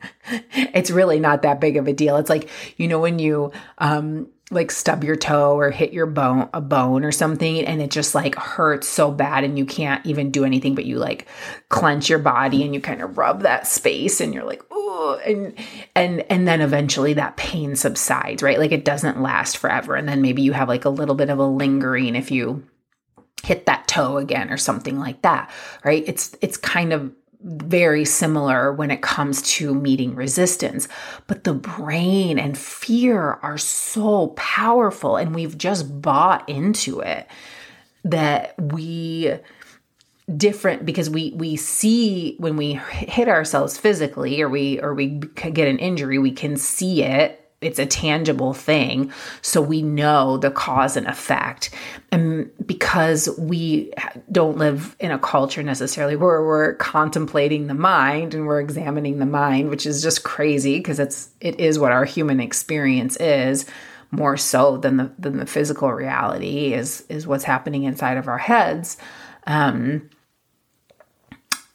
it's 0.52 0.90
really 0.90 1.18
not 1.18 1.42
that 1.42 1.60
big 1.60 1.76
of 1.76 1.88
a 1.88 1.92
deal. 1.92 2.18
It's 2.18 2.30
like, 2.30 2.48
you 2.76 2.86
know 2.86 3.00
when 3.00 3.18
you 3.18 3.50
um 3.78 4.28
like 4.50 4.70
stub 4.70 5.02
your 5.02 5.16
toe 5.16 5.56
or 5.56 5.70
hit 5.70 5.92
your 5.92 6.06
bone 6.06 6.48
a 6.52 6.60
bone 6.60 7.02
or 7.02 7.10
something 7.10 7.64
and 7.64 7.80
it 7.80 7.90
just 7.90 8.14
like 8.14 8.34
hurts 8.34 8.86
so 8.86 9.10
bad 9.10 9.42
and 9.42 9.58
you 9.58 9.64
can't 9.64 10.04
even 10.04 10.30
do 10.30 10.44
anything 10.44 10.74
but 10.74 10.84
you 10.84 10.98
like 10.98 11.26
clench 11.70 12.10
your 12.10 12.18
body 12.18 12.62
and 12.62 12.74
you 12.74 12.80
kind 12.80 13.00
of 13.00 13.16
rub 13.16 13.40
that 13.42 13.66
space 13.66 14.20
and 14.20 14.34
you're 14.34 14.44
like 14.44 14.62
oh 14.70 15.18
and 15.24 15.54
and 15.94 16.20
and 16.30 16.46
then 16.46 16.60
eventually 16.60 17.14
that 17.14 17.36
pain 17.38 17.74
subsides 17.74 18.42
right? 18.42 18.58
Like 18.58 18.72
it 18.72 18.84
doesn't 18.84 19.22
last 19.22 19.56
forever. 19.56 19.94
And 19.94 20.08
then 20.08 20.20
maybe 20.20 20.42
you 20.42 20.52
have 20.52 20.68
like 20.68 20.84
a 20.84 20.90
little 20.90 21.14
bit 21.14 21.30
of 21.30 21.38
a 21.38 21.46
lingering 21.46 22.14
if 22.14 22.30
you 22.30 22.64
hit 23.42 23.66
that 23.66 23.88
toe 23.88 24.18
again 24.18 24.50
or 24.50 24.58
something 24.58 24.98
like 24.98 25.22
that 25.22 25.50
right? 25.84 26.04
It's 26.06 26.36
it's 26.42 26.58
kind 26.58 26.92
of 26.92 27.12
very 27.44 28.04
similar 28.04 28.72
when 28.72 28.90
it 28.90 29.02
comes 29.02 29.42
to 29.42 29.74
meeting 29.74 30.14
resistance. 30.14 30.88
But 31.26 31.44
the 31.44 31.52
brain 31.54 32.38
and 32.38 32.56
fear 32.56 33.38
are 33.42 33.58
so 33.58 34.28
powerful, 34.28 35.16
and 35.16 35.34
we've 35.34 35.56
just 35.56 36.00
bought 36.00 36.48
into 36.48 37.00
it 37.00 37.26
that 38.04 38.54
we 38.58 39.38
different 40.36 40.86
because 40.86 41.10
we 41.10 41.32
we 41.36 41.54
see 41.54 42.34
when 42.38 42.56
we 42.56 42.74
hit 42.74 43.28
ourselves 43.28 43.76
physically 43.76 44.40
or 44.40 44.48
we 44.48 44.80
or 44.80 44.94
we 44.94 45.08
get 45.08 45.68
an 45.68 45.78
injury 45.78 46.18
we 46.18 46.32
can 46.32 46.56
see 46.56 47.02
it 47.02 47.43
it's 47.60 47.78
a 47.78 47.86
tangible 47.86 48.52
thing. 48.52 49.12
So 49.42 49.60
we 49.60 49.82
know 49.82 50.36
the 50.36 50.50
cause 50.50 50.96
and 50.96 51.06
effect. 51.06 51.70
And 52.12 52.50
because 52.66 53.28
we 53.38 53.92
don't 54.30 54.58
live 54.58 54.94
in 55.00 55.10
a 55.10 55.18
culture 55.18 55.62
necessarily 55.62 56.16
where 56.16 56.44
we're 56.44 56.74
contemplating 56.74 57.66
the 57.66 57.74
mind 57.74 58.34
and 58.34 58.46
we're 58.46 58.60
examining 58.60 59.18
the 59.18 59.26
mind 59.26 59.70
which 59.70 59.86
is 59.86 60.02
just 60.02 60.24
crazy 60.24 60.78
because 60.78 60.98
it's 60.98 61.30
it 61.40 61.58
is 61.58 61.78
what 61.78 61.92
our 61.92 62.04
human 62.04 62.40
experience 62.40 63.16
is 63.16 63.66
more 64.10 64.36
so 64.36 64.76
than 64.76 64.96
the 64.96 65.10
than 65.18 65.38
the 65.38 65.46
physical 65.46 65.90
reality 65.92 66.72
is 66.72 67.04
is 67.08 67.26
what's 67.26 67.44
happening 67.44 67.84
inside 67.84 68.16
of 68.16 68.28
our 68.28 68.38
heads. 68.38 68.96
Um 69.46 70.10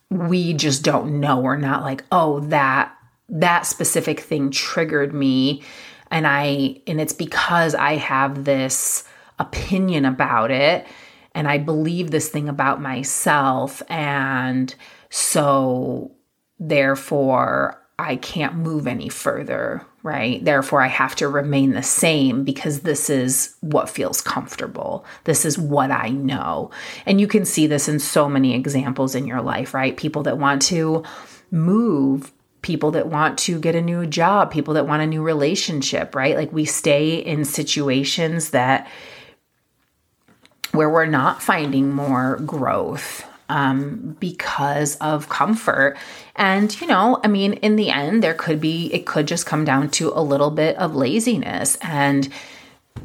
we 0.10 0.54
just 0.54 0.84
don't 0.84 1.20
know. 1.20 1.40
We're 1.40 1.58
not 1.58 1.84
like 1.84 2.04
oh 2.12 2.40
that 2.42 2.96
that 3.30 3.66
specific 3.66 4.20
thing 4.20 4.52
triggered 4.52 5.14
me 5.14 5.64
and 6.12 6.26
I 6.26 6.82
and 6.88 7.00
it's 7.00 7.14
because 7.14 7.76
I 7.76 7.96
have 7.96 8.46
this 8.46 9.04
opinion 9.38 10.06
about 10.06 10.52
it 10.52 10.88
and 11.36 11.48
I 11.48 11.58
believe 11.58 12.12
this 12.12 12.30
thing 12.30 12.50
about 12.50 12.82
myself 12.82 13.82
and 13.90 14.74
so 15.10 16.12
therefore 16.60 17.80
I 18.00 18.16
can't 18.16 18.56
move 18.56 18.88
any 18.88 19.10
further, 19.10 19.86
right? 20.04 20.44
Therefore, 20.44 20.82
I 20.82 20.88
have 20.88 21.18
to 21.18 21.28
remain 21.28 21.74
the 21.74 21.84
same 21.84 22.46
because 22.46 22.80
this 22.80 23.10
is 23.10 23.58
what 23.60 23.90
feels 23.90 24.22
comfortable. 24.22 25.06
This 25.26 25.44
is 25.44 25.58
what 25.58 25.92
I 25.92 26.08
know. 26.08 26.72
And 27.06 27.20
you 27.20 27.28
can 27.28 27.44
see 27.44 27.68
this 27.68 27.90
in 27.90 28.00
so 28.00 28.30
many 28.30 28.56
examples 28.56 29.16
in 29.16 29.28
your 29.28 29.42
life, 29.42 29.74
right? 29.74 29.98
People 29.98 30.24
that 30.24 30.38
want 30.38 30.62
to 30.64 31.04
move 31.52 32.32
people 32.62 32.92
that 32.92 33.08
want 33.08 33.38
to 33.40 33.60
get 33.60 33.76
a 33.76 33.82
new 33.82 34.06
job, 34.06 34.52
people 34.52 34.74
that 34.74 34.88
want 34.88 35.02
a 35.02 35.08
new 35.08 35.22
relationship, 35.22 36.16
right? 36.16 36.36
Like 36.36 36.52
we 36.52 36.66
stay 36.66 37.16
in 37.16 37.46
situations 37.46 38.50
that 38.50 38.88
where 40.72 40.90
we're 40.90 41.06
not 41.06 41.42
finding 41.42 41.92
more 41.92 42.38
growth 42.46 43.26
um, 43.50 44.16
because 44.20 44.96
of 44.98 45.30
comfort. 45.30 45.98
And, 46.36 46.80
you 46.80 46.88
know, 46.88 47.20
I 47.24 47.28
mean, 47.28 47.54
in 47.54 47.76
the 47.76 47.90
end, 47.90 48.24
there 48.24 48.36
could 48.36 48.62
be, 48.62 48.94
it 48.94 49.06
could 49.06 49.28
just 49.28 49.46
come 49.46 49.66
down 49.66 49.90
to 49.92 50.12
a 50.14 50.22
little 50.22 50.52
bit 50.52 50.78
of 50.78 50.96
laziness. 50.96 51.78
And 51.82 52.30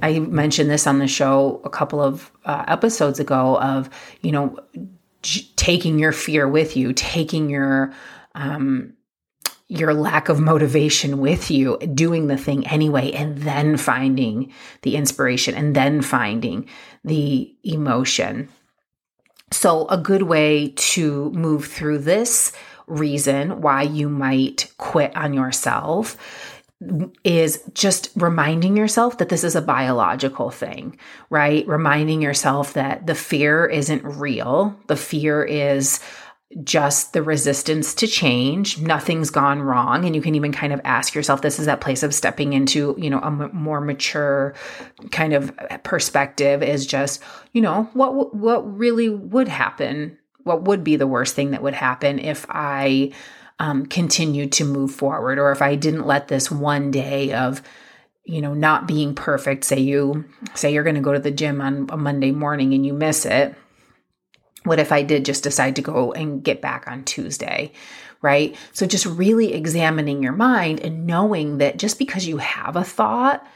I 0.03 0.19
mentioned 0.19 0.69
this 0.69 0.87
on 0.87 0.99
the 0.99 1.09
show 1.09 1.63
a 1.65 1.71
couple 1.71 2.03
of 2.03 2.31
uh, 2.45 2.65
episodes 2.69 3.21
ago 3.21 3.59
of, 3.61 3.89
you 4.21 4.33
know, 4.33 4.59
j- 5.23 5.49
taking 5.57 5.99
your 5.99 6.13
fear 6.13 6.47
with 6.47 6.77
you, 6.77 6.93
taking 6.93 7.49
your, 7.49 7.95
um, 8.35 8.93
your 9.69 9.95
lack 9.95 10.29
of 10.29 10.41
motivation 10.41 11.19
with 11.19 11.51
you 11.51 11.79
doing 11.79 12.27
the 12.27 12.37
thing 12.37 12.67
anyway 12.67 13.11
and 13.13 13.39
then 13.39 13.77
finding 13.77 14.53
the 14.83 14.97
inspiration 14.97 15.55
and 15.55 15.75
then 15.75 16.03
finding 16.03 16.69
the 17.03 17.55
emotion. 17.65 18.49
So, 19.51 19.87
a 19.89 19.97
good 19.97 20.23
way 20.23 20.75
to 20.77 21.31
move 21.31 21.67
through 21.67 21.99
this 21.99 22.53
reason 22.87 23.63
why 23.63 23.83
you 23.83 24.09
might 24.09 24.71
quit 24.77 25.17
on 25.17 25.33
yourself 25.33 26.17
is 27.23 27.63
just 27.73 28.11
reminding 28.17 28.77
yourself 28.77 29.19
that 29.19 29.29
this 29.29 29.45
is 29.45 29.55
a 29.57 29.63
biological 29.63 30.51
thing, 30.51 30.99
right? 31.31 31.67
Reminding 31.67 32.21
yourself 32.21 32.75
that 32.75 33.07
the 33.07 33.15
fear 33.15 33.65
isn't 33.67 34.05
real. 34.05 34.77
The 34.89 34.97
fear 34.97 35.43
is 35.43 36.01
just 36.63 37.13
the 37.13 37.23
resistance 37.23 37.95
to 37.95 38.07
change. 38.07 38.79
Nothing's 38.79 39.31
gone 39.31 39.61
wrong. 39.61 40.05
And 40.05 40.15
you 40.15 40.23
can 40.23 40.35
even 40.35 40.53
kind 40.53 40.73
of 40.73 40.81
ask 40.85 41.15
yourself 41.15 41.43
this 41.43 41.59
is 41.59 41.67
that 41.67 41.81
place 41.81 42.03
of 42.03 42.15
stepping 42.15 42.53
into 42.53 42.95
you 42.99 43.11
know 43.11 43.19
a 43.21 43.27
m- 43.27 43.51
more 43.53 43.81
mature 43.81 44.55
kind 45.11 45.33
of 45.33 45.53
perspective 45.83 46.63
is 46.63 46.87
just 46.87 47.23
you 47.53 47.61
know 47.61 47.89
what 47.95 48.35
what 48.35 48.61
really 48.77 49.09
would 49.09 49.49
happen? 49.49 50.17
What 50.45 50.63
would 50.63 50.85
be 50.85 50.97
the 50.97 51.07
worst 51.07 51.35
thing 51.35 51.53
that 51.53 51.63
would 51.63 51.75
happen 51.75 52.19
if 52.19 52.45
i 52.51 53.13
um, 53.61 53.87
continued 53.87 54.53
to 54.53 54.65
move 54.65 54.91
forward 54.91 55.39
or 55.39 55.53
if 55.53 55.63
i 55.63 55.75
didn't 55.75 56.07
let 56.07 56.29
this 56.29 56.51
one 56.51 56.91
day 56.91 57.33
of 57.33 57.63
you 58.25 58.41
know 58.41 58.53
not 58.53 58.89
being 58.89 59.15
perfect 59.15 59.65
say 59.65 59.79
you 59.79 60.25
say 60.55 60.73
you're 60.73 60.83
going 60.83 60.97
to 60.97 61.01
go 61.01 61.13
to 61.13 61.21
the 61.21 61.31
gym 61.31 61.61
on 61.61 61.87
a 61.91 61.97
monday 61.97 62.33
morning 62.33 62.75
and 62.75 62.85
you 62.85 62.93
miss 62.93 63.25
it 63.25 63.55
what 64.65 64.79
if 64.79 64.93
I 64.93 65.03
did 65.03 65.25
just 65.25 65.45
decide 65.45 65.77
to 65.77 65.83
go 65.83 66.13
and 66.13 66.43
get 66.43 66.61
back 66.61 66.85
on 66.89 67.05
Tuesday? 67.05 67.73
Right. 68.23 68.57
So 68.73 68.87
just 68.87 69.05
really 69.05 69.53
examining 69.53 70.23
your 70.23 70.33
mind 70.33 70.81
and 70.81 71.07
knowing 71.07 71.59
that 71.59 71.77
just 71.77 71.99
because 71.99 72.27
you 72.27 72.39
have 72.39 72.75
a 72.75 72.85
thought 72.85 73.47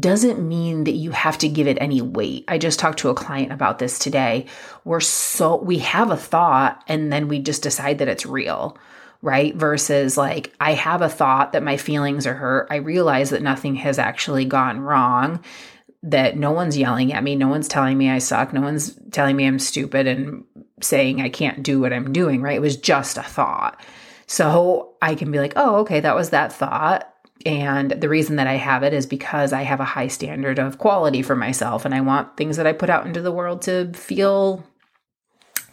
doesn't 0.00 0.46
mean 0.46 0.84
that 0.84 0.92
you 0.92 1.12
have 1.12 1.38
to 1.38 1.48
give 1.48 1.66
it 1.66 1.78
any 1.80 2.02
weight. 2.02 2.44
I 2.48 2.58
just 2.58 2.78
talked 2.78 2.98
to 3.00 3.08
a 3.08 3.14
client 3.14 3.52
about 3.52 3.78
this 3.78 3.98
today. 3.98 4.46
We're 4.84 5.00
so, 5.00 5.56
we 5.56 5.78
have 5.78 6.10
a 6.10 6.16
thought 6.16 6.82
and 6.88 7.12
then 7.12 7.28
we 7.28 7.38
just 7.38 7.62
decide 7.62 7.98
that 7.98 8.08
it's 8.08 8.26
real 8.26 8.76
right? 9.20 9.56
Versus 9.56 10.16
like, 10.16 10.54
I 10.60 10.74
have 10.74 11.02
a 11.02 11.08
thought 11.08 11.52
that 11.52 11.62
my 11.62 11.76
feelings 11.76 12.24
are 12.24 12.34
hurt. 12.34 12.68
I 12.70 12.76
realize 12.76 13.30
that 13.30 13.42
nothing 13.42 13.74
has 13.76 13.98
actually 13.98 14.44
gone 14.44 14.80
wrong 14.80 15.42
that 16.02 16.36
no 16.36 16.52
one's 16.52 16.78
yelling 16.78 17.12
at 17.12 17.24
me, 17.24 17.34
no 17.34 17.48
one's 17.48 17.68
telling 17.68 17.98
me 17.98 18.08
I 18.08 18.18
suck, 18.18 18.52
no 18.52 18.60
one's 18.60 18.98
telling 19.10 19.36
me 19.36 19.46
I'm 19.46 19.58
stupid 19.58 20.06
and 20.06 20.44
saying 20.80 21.20
I 21.20 21.28
can't 21.28 21.62
do 21.62 21.80
what 21.80 21.92
I'm 21.92 22.12
doing, 22.12 22.40
right? 22.40 22.56
It 22.56 22.60
was 22.60 22.76
just 22.76 23.18
a 23.18 23.22
thought. 23.22 23.80
So 24.26 24.94
I 25.02 25.14
can 25.14 25.30
be 25.30 25.38
like, 25.38 25.54
oh, 25.56 25.76
okay, 25.76 26.00
that 26.00 26.14
was 26.14 26.30
that 26.30 26.52
thought. 26.52 27.12
And 27.46 27.90
the 27.92 28.08
reason 28.08 28.36
that 28.36 28.46
I 28.46 28.54
have 28.54 28.82
it 28.82 28.92
is 28.92 29.06
because 29.06 29.52
I 29.52 29.62
have 29.62 29.80
a 29.80 29.84
high 29.84 30.08
standard 30.08 30.58
of 30.58 30.78
quality 30.78 31.22
for 31.22 31.34
myself 31.36 31.84
and 31.84 31.94
I 31.94 32.00
want 32.00 32.36
things 32.36 32.56
that 32.56 32.66
I 32.66 32.72
put 32.72 32.90
out 32.90 33.06
into 33.06 33.22
the 33.22 33.32
world 33.32 33.62
to 33.62 33.92
feel 33.94 34.64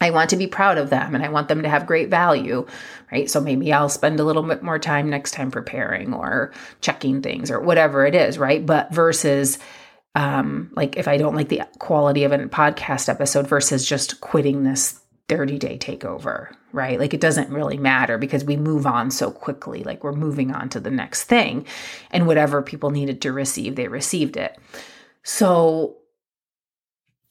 I 0.00 0.10
want 0.10 0.30
to 0.30 0.36
be 0.36 0.46
proud 0.46 0.78
of 0.78 0.90
them 0.90 1.14
and 1.14 1.24
I 1.24 1.28
want 1.28 1.48
them 1.48 1.62
to 1.62 1.68
have 1.68 1.86
great 1.86 2.08
value, 2.08 2.66
right? 3.10 3.30
So 3.30 3.40
maybe 3.40 3.72
I'll 3.72 3.88
spend 3.88 4.20
a 4.20 4.24
little 4.24 4.42
bit 4.42 4.62
more 4.62 4.78
time 4.78 5.08
next 5.08 5.32
time 5.32 5.50
preparing 5.50 6.12
or 6.12 6.52
checking 6.80 7.22
things 7.22 7.50
or 7.50 7.60
whatever 7.60 8.06
it 8.06 8.14
is, 8.14 8.38
right? 8.38 8.64
But 8.64 8.92
versus 8.92 9.58
um, 10.16 10.70
like 10.74 10.96
if 10.96 11.06
I 11.06 11.18
don't 11.18 11.36
like 11.36 11.50
the 11.50 11.62
quality 11.78 12.24
of 12.24 12.32
a 12.32 12.38
podcast 12.38 13.08
episode 13.10 13.46
versus 13.46 13.86
just 13.86 14.22
quitting 14.22 14.64
this 14.64 14.98
30 15.28 15.58
day 15.58 15.76
takeover, 15.76 16.54
right? 16.72 16.98
Like 16.98 17.12
it 17.12 17.20
doesn't 17.20 17.50
really 17.50 17.76
matter 17.76 18.16
because 18.16 18.42
we 18.42 18.56
move 18.56 18.86
on 18.86 19.10
so 19.10 19.30
quickly. 19.30 19.84
Like 19.84 20.02
we're 20.02 20.12
moving 20.12 20.52
on 20.52 20.70
to 20.70 20.80
the 20.80 20.90
next 20.90 21.24
thing. 21.24 21.66
And 22.10 22.26
whatever 22.26 22.62
people 22.62 22.90
needed 22.90 23.20
to 23.22 23.32
receive, 23.32 23.76
they 23.76 23.88
received 23.88 24.38
it. 24.38 24.56
So 25.22 25.98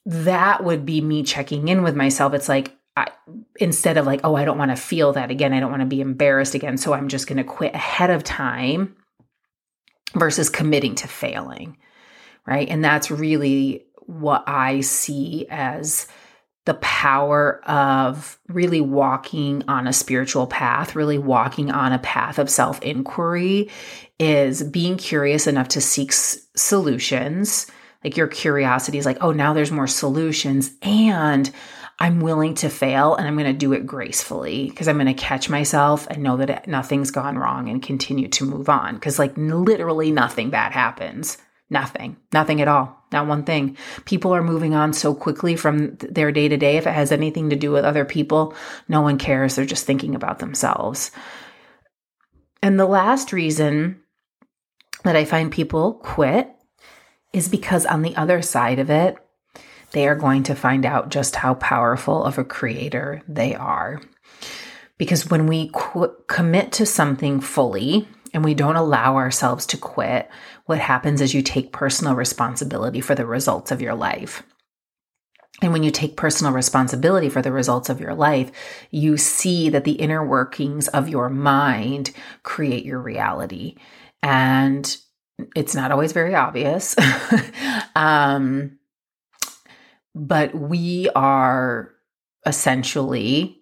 that 0.06 0.63
would 0.63 0.86
be 0.86 1.01
me 1.01 1.24
checking 1.24 1.68
in 1.70 1.82
with 1.82 1.96
myself. 1.96 2.36
It's 2.36 2.50
like, 2.50 2.77
I, 2.96 3.08
instead 3.56 3.98
of 3.98 4.06
like, 4.06 4.22
oh, 4.24 4.36
I 4.36 4.46
don't 4.46 4.60
want 4.60 4.72
to 4.72 4.77
feel 4.77 5.13
that 5.13 5.32
again. 5.32 5.54
I 5.54 5.60
don't 5.60 5.72
want 5.72 5.82
to 5.82 5.88
be 5.88 6.01
embarrassed 6.01 6.54
again. 6.54 6.77
So 6.77 6.94
I'm 6.94 7.08
just 7.08 7.25
going 7.25 7.38
to 7.38 7.44
quit 7.44 7.74
ahead 7.74 8.12
of 8.12 8.24
time 8.24 8.96
versus 10.13 10.51
committing 10.51 10.94
to 10.96 11.08
failing. 11.08 11.77
Right. 12.45 12.69
And 12.69 12.83
that's 12.83 13.09
really 13.09 13.85
what 14.05 14.43
I 14.47 14.81
see 14.81 15.47
as 15.49 16.07
the 16.65 16.75
power 16.75 17.61
of 17.65 18.39
really 18.47 18.81
walking 18.81 19.63
on 19.67 19.87
a 19.87 19.93
spiritual 19.93 20.47
path, 20.47 20.95
really 20.95 21.17
walking 21.17 21.71
on 21.71 21.93
a 21.93 21.99
path 21.99 22.39
of 22.39 22.49
self 22.49 22.81
inquiry, 22.81 23.69
is 24.19 24.63
being 24.63 24.97
curious 24.97 25.47
enough 25.47 25.69
to 25.69 25.81
seek 25.81 26.11
s- 26.11 26.39
solutions. 26.55 27.67
Like 28.03 28.17
your 28.17 28.27
curiosity 28.27 28.97
is 28.97 29.05
like, 29.05 29.17
oh, 29.21 29.31
now 29.31 29.53
there's 29.53 29.71
more 29.71 29.87
solutions. 29.87 30.71
And 30.81 31.51
I'm 31.97 32.19
willing 32.19 32.55
to 32.55 32.69
fail 32.69 33.15
and 33.15 33.27
I'm 33.27 33.37
going 33.37 33.51
to 33.51 33.57
do 33.57 33.73
it 33.73 33.85
gracefully 33.85 34.69
because 34.69 34.87
I'm 34.87 34.97
going 34.97 35.07
to 35.07 35.13
catch 35.13 35.49
myself 35.49 36.07
and 36.09 36.21
know 36.21 36.37
that 36.37 36.67
nothing's 36.67 37.09
gone 37.09 37.37
wrong 37.37 37.69
and 37.69 37.81
continue 37.81 38.27
to 38.29 38.45
move 38.45 38.69
on. 38.69 38.95
Because, 38.95 39.17
like, 39.17 39.33
literally 39.37 40.11
nothing 40.11 40.49
bad 40.49 40.71
happens. 40.71 41.37
Nothing, 41.69 42.17
nothing 42.31 42.62
at 42.62 42.67
all, 42.67 42.95
not 43.12 43.25
one 43.25 43.43
thing. 43.43 43.77
People 44.05 44.36
are 44.36 44.43
moving 44.43 44.75
on 44.75 44.93
so 44.93 45.15
quickly 45.15 45.55
from 45.55 45.95
their 45.98 46.31
day 46.31 46.48
to 46.48 46.57
day. 46.57 46.77
If 46.77 46.86
it 46.86 46.93
has 46.93 47.12
anything 47.12 47.50
to 47.50 47.55
do 47.55 47.72
with 47.72 47.86
other 47.86 48.05
people, 48.05 48.53
no 48.88 49.01
one 49.01 49.17
cares. 49.17 49.55
They're 49.55 49.65
just 49.65 49.86
thinking 49.86 50.13
about 50.13 50.38
themselves. 50.38 51.10
And 52.62 52.79
the 52.79 52.86
last 52.86 53.34
reason 53.34 54.01
that 55.03 55.15
I 55.15 55.25
find 55.25 55.51
people 55.51 55.95
quit 55.95 56.50
is 57.34 57.50
because 57.50 57.86
on 57.86 58.01
the 58.01 58.15
other 58.15 58.41
side 58.41 58.79
of 58.79 58.89
it, 58.89 59.17
they 59.91 60.07
are 60.07 60.15
going 60.15 60.43
to 60.43 60.55
find 60.55 60.86
out 60.86 61.10
just 61.10 61.36
how 61.36 61.55
powerful 61.55 62.24
of 62.24 62.38
a 62.38 62.43
creator 62.43 63.22
they 63.27 63.55
are. 63.55 64.01
Because 64.98 65.29
when 65.29 65.48
we 65.48 65.69
qu- 65.74 66.15
commit 66.27 66.72
to 66.74 66.86
something 66.86 67.39
fully, 67.39 68.07
and 68.36 68.44
we 68.44 68.54
don't 68.54 68.75
allow 68.75 69.15
ourselves 69.15 69.65
to 69.65 69.77
quit, 69.77 70.30
what 70.65 70.77
happens 70.77 71.22
is 71.22 71.34
you 71.34 71.42
take 71.42 71.72
personal 71.72 72.15
responsibility 72.15 73.00
for 73.00 73.15
the 73.15 73.25
results 73.25 73.72
of 73.72 73.82
your 73.82 73.96
life. 73.96 74.44
And 75.62 75.72
when 75.72 75.84
you 75.84 75.89
take 75.89 76.18
personal 76.18 76.51
responsibility 76.51 77.30
for 77.30 77.42
the 77.42 77.54
results 77.54 77.89
of 77.89 78.01
your 78.01 78.13
life, 78.13 78.51
you 78.92 79.15
see 79.15 79.70
that 79.70 79.86
the 79.86 79.94
inner 79.94 80.24
workings 80.24 80.89
of 80.89 81.08
your 81.08 81.30
mind 81.30 82.12
create 82.44 82.84
your 82.84 83.00
reality. 83.00 83.77
And 84.22 84.96
it's 85.56 85.74
not 85.74 85.94
always 85.94 86.12
very 86.12 86.36
obvious. 86.36 86.94
um, 87.96 88.77
but 90.13 90.54
we 90.54 91.08
are 91.15 91.94
essentially 92.46 93.62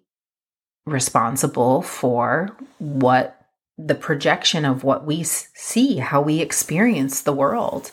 responsible 0.88 1.84
for 1.84 2.58
what 2.80 3.43
the 3.78 3.96
projection 3.96 4.66
of 4.66 4.84
what 4.84 5.06
we 5.06 5.24
see, 5.24 5.98
how 5.98 6.22
we 6.22 6.40
experience 6.42 7.22
the 7.22 7.34
world. 7.34 7.92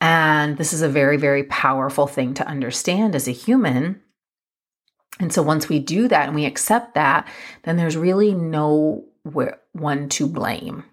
And 0.00 0.56
this 0.56 0.72
is 0.72 0.82
a 0.82 0.88
very, 0.88 1.16
very 1.16 1.44
powerful 1.44 2.06
thing 2.06 2.34
to 2.34 2.46
understand 2.46 3.14
as 3.14 3.26
a 3.26 3.32
human. 3.32 4.00
And 5.18 5.32
so 5.32 5.42
once 5.42 5.68
we 5.68 5.80
do 5.80 6.06
that 6.08 6.26
and 6.26 6.34
we 6.34 6.44
accept 6.44 6.94
that, 6.94 7.26
then 7.64 7.76
there's 7.76 7.96
really 7.96 8.32
no 8.32 9.04
one 9.72 10.08
to 10.10 10.26
blame, 10.28 10.84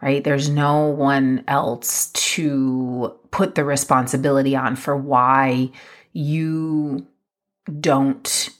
right? 0.00 0.24
There's 0.24 0.48
no 0.48 0.86
one 0.86 1.44
else 1.46 2.10
to 2.12 3.14
put 3.30 3.54
the 3.54 3.64
responsibility 3.64 4.56
on 4.56 4.76
for 4.76 4.96
why 4.96 5.70
you 6.12 7.06
don't 7.80 8.50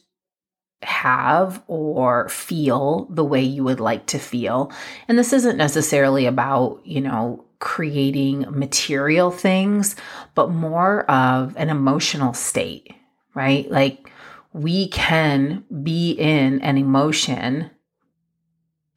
have 0.83 1.63
or 1.67 2.29
feel 2.29 3.07
the 3.11 3.25
way 3.25 3.43
you 3.43 3.65
would 3.65 3.81
like 3.81 4.07
to 4.07 4.19
feel. 4.19 4.73
And 5.09 5.19
this 5.19 5.33
isn't 5.33 5.57
necessarily 5.57 6.27
about, 6.27 6.81
you 6.85 7.01
know, 7.01 7.45
creating 7.59 8.47
material 8.49 9.31
things, 9.31 9.97
but 10.35 10.51
more 10.51 11.09
of 11.11 11.57
an 11.57 11.69
emotional 11.69 12.33
state, 12.33 12.95
right? 13.35 13.69
Like 13.71 14.11
we 14.53 14.89
can 14.89 15.65
be 15.83 16.13
in 16.13 16.61
an 16.61 16.79
emotion 16.79 17.71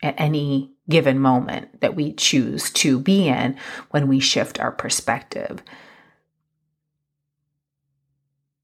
at 0.03 0.15
any 0.19 0.73
given 0.89 1.19
moment 1.19 1.81
that 1.81 1.95
we 1.95 2.13
choose 2.13 2.69
to 2.71 2.99
be 2.99 3.27
in 3.27 3.57
when 3.91 4.07
we 4.07 4.19
shift 4.19 4.59
our 4.59 4.71
perspective. 4.71 5.63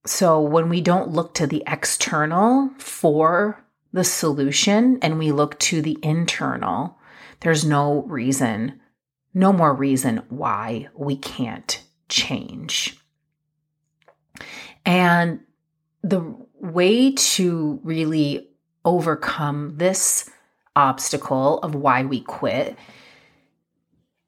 So 0.08 0.40
when 0.40 0.70
we 0.70 0.80
don't 0.82 1.12
look 1.12 1.34
to 1.36 1.48
the 1.48 1.64
external 1.68 2.70
for 2.78 3.64
the 3.92 4.06
solution 4.06 5.00
and 5.02 5.20
we 5.20 5.32
look 5.32 5.60
to 5.60 5.82
the 5.82 5.98
internal, 6.02 6.98
there's 7.42 7.66
no 7.66 8.04
reason, 8.04 8.80
no 9.34 9.52
more 9.52 9.74
reason 9.74 10.24
why 10.30 10.88
we 10.96 11.18
can't 11.18 11.84
change. 12.08 12.98
And 14.86 15.42
the 16.04 16.36
way 16.62 17.12
to 17.12 17.80
really 17.84 18.50
overcome 18.86 19.74
this 19.76 20.30
obstacle 20.76 21.60
of 21.60 21.76
why 21.76 22.06
we 22.06 22.22
quit 22.22 22.78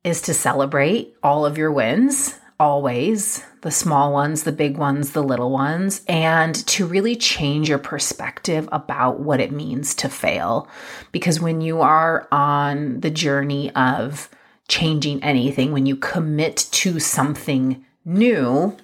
is 0.03 0.21
to 0.23 0.33
celebrate 0.33 1.13
all 1.23 1.45
of 1.45 1.57
your 1.57 1.71
wins 1.71 2.35
always 2.59 3.43
the 3.61 3.71
small 3.71 4.11
ones, 4.11 4.43
the 4.43 4.51
big 4.51 4.77
ones, 4.77 5.11
the 5.11 5.23
little 5.23 5.51
ones, 5.51 6.01
and 6.07 6.55
to 6.67 6.85
really 6.85 7.15
change 7.15 7.69
your 7.69 7.77
perspective 7.77 8.67
about 8.71 9.19
what 9.19 9.39
it 9.39 9.51
means 9.51 9.95
to 9.95 10.09
fail. 10.09 10.67
Because 11.11 11.39
when 11.39 11.61
you 11.61 11.81
are 11.81 12.27
on 12.31 12.99
the 12.99 13.09
journey 13.09 13.71
of 13.75 14.29
changing 14.67 15.23
anything, 15.23 15.71
when 15.71 15.85
you 15.85 15.95
commit 15.95 16.67
to 16.71 16.99
something 16.99 17.85
new, 18.05 18.75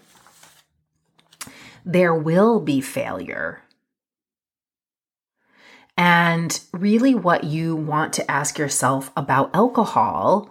there 1.86 2.16
will 2.16 2.60
be 2.60 2.82
failure. 2.82 3.62
And 5.98 6.60
really, 6.74 7.16
what 7.16 7.46
you 7.46 7.76
want 7.76 8.12
to 8.14 8.30
ask 8.30 8.58
yourself 8.58 9.12
about 9.16 9.56
alcohol 9.56 10.50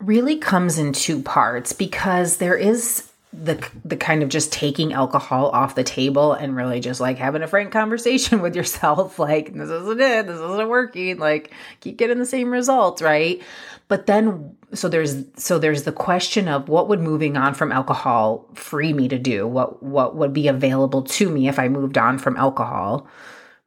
really 0.00 0.36
comes 0.36 0.78
in 0.78 0.92
two 0.92 1.22
parts 1.22 1.72
because 1.72 2.36
there 2.36 2.56
is 2.56 3.08
the 3.32 3.62
the 3.84 3.96
kind 3.96 4.22
of 4.22 4.30
just 4.30 4.50
taking 4.52 4.94
alcohol 4.94 5.50
off 5.50 5.74
the 5.74 5.84
table 5.84 6.32
and 6.32 6.56
really 6.56 6.80
just 6.80 6.98
like 6.98 7.18
having 7.18 7.42
a 7.42 7.46
frank 7.46 7.70
conversation 7.70 8.40
with 8.42 8.56
yourself 8.56 9.18
like 9.18 9.52
this 9.52 9.68
isn't 9.68 10.00
it. 10.00 10.26
This 10.26 10.40
isn't 10.40 10.68
working. 10.68 11.18
Like 11.18 11.52
keep 11.80 11.98
getting 11.98 12.18
the 12.18 12.26
same 12.26 12.50
results 12.50 13.02
right? 13.02 13.42
But 13.88 14.06
then 14.06 14.56
so 14.72 14.88
there's 14.88 15.24
so 15.36 15.58
there's 15.58 15.82
the 15.82 15.92
question 15.92 16.48
of 16.48 16.68
what 16.68 16.88
would 16.88 17.00
moving 17.00 17.36
on 17.36 17.54
from 17.54 17.70
alcohol 17.70 18.48
free 18.54 18.92
me 18.92 19.08
to 19.08 19.18
do? 19.18 19.46
What 19.46 19.82
what 19.82 20.16
would 20.16 20.32
be 20.32 20.48
available 20.48 21.02
to 21.02 21.28
me 21.28 21.48
if 21.48 21.58
i 21.58 21.68
moved 21.68 21.98
on 21.98 22.18
from 22.18 22.36
alcohol 22.36 23.06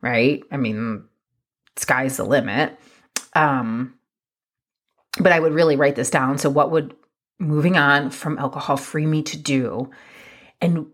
right? 0.02 0.42
I 0.52 0.58
mean 0.58 1.04
sky's 1.76 2.18
the 2.18 2.24
limit. 2.24 2.78
Um 3.34 3.94
but 5.20 5.32
I 5.32 5.40
would 5.40 5.54
really 5.54 5.76
write 5.76 5.96
this 5.96 6.10
down. 6.10 6.38
So, 6.38 6.50
what 6.50 6.72
would 6.72 6.96
moving 7.40 7.78
on 7.78 8.10
from 8.10 8.38
alcohol 8.38 8.78
free 8.78 9.06
me 9.06 9.24
to 9.24 9.38
do? 9.38 9.90
And 10.62 10.88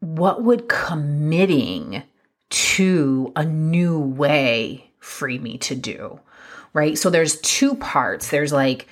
what 0.00 0.44
would 0.44 0.68
committing 0.68 2.02
to 2.50 3.32
a 3.36 3.44
new 3.44 3.98
way 3.98 4.90
free 5.00 5.38
me 5.38 5.58
to 5.58 5.74
do? 5.74 6.20
Right. 6.72 6.96
So, 6.96 7.10
there's 7.10 7.40
two 7.40 7.74
parts. 7.76 8.30
There's 8.30 8.52
like, 8.52 8.88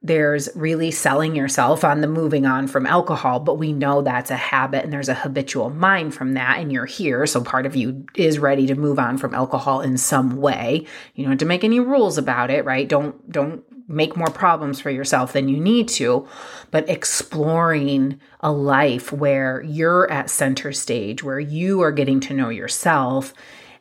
there's 0.00 0.50
really 0.54 0.90
selling 0.90 1.34
yourself 1.34 1.82
on 1.82 2.02
the 2.02 2.06
moving 2.06 2.44
on 2.44 2.66
from 2.66 2.86
alcohol, 2.86 3.40
but 3.40 3.56
we 3.56 3.72
know 3.72 4.02
that's 4.02 4.30
a 4.30 4.36
habit 4.36 4.84
and 4.84 4.92
there's 4.92 5.08
a 5.08 5.14
habitual 5.14 5.70
mind 5.70 6.14
from 6.14 6.34
that. 6.34 6.58
And 6.58 6.70
you're 6.70 6.84
here. 6.84 7.26
So 7.26 7.42
part 7.42 7.64
of 7.64 7.74
you 7.74 8.04
is 8.14 8.38
ready 8.38 8.66
to 8.66 8.74
move 8.74 8.98
on 8.98 9.16
from 9.16 9.34
alcohol 9.34 9.80
in 9.80 9.96
some 9.96 10.36
way. 10.36 10.86
You 11.14 11.24
don't 11.24 11.32
have 11.32 11.38
to 11.38 11.46
make 11.46 11.64
any 11.64 11.80
rules 11.80 12.18
about 12.18 12.50
it, 12.50 12.66
right? 12.66 12.86
Don't, 12.86 13.32
don't 13.32 13.64
make 13.86 14.16
more 14.16 14.30
problems 14.30 14.80
for 14.80 14.90
yourself 14.90 15.32
than 15.32 15.48
you 15.48 15.60
need 15.60 15.88
to, 15.88 16.26
but 16.70 16.88
exploring 16.88 18.20
a 18.40 18.50
life 18.50 19.12
where 19.12 19.62
you're 19.62 20.10
at 20.10 20.30
center 20.30 20.72
stage, 20.72 21.22
where 21.22 21.40
you 21.40 21.82
are 21.82 21.92
getting 21.92 22.20
to 22.20 22.34
know 22.34 22.48
yourself. 22.48 23.34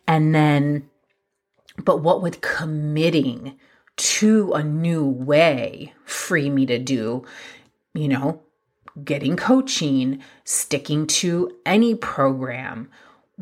And 0.07 0.35
then, 0.35 0.89
but 1.77 2.01
what 2.01 2.21
would 2.21 2.41
committing 2.41 3.57
to 3.95 4.53
a 4.53 4.63
new 4.63 5.05
way 5.05 5.93
free 6.03 6.49
me 6.49 6.65
to 6.65 6.79
do, 6.79 7.23
you 7.93 8.07
know, 8.07 8.41
getting 9.03 9.35
coaching, 9.35 10.21
sticking 10.43 11.07
to 11.07 11.51
any 11.65 11.95
program, 11.95 12.89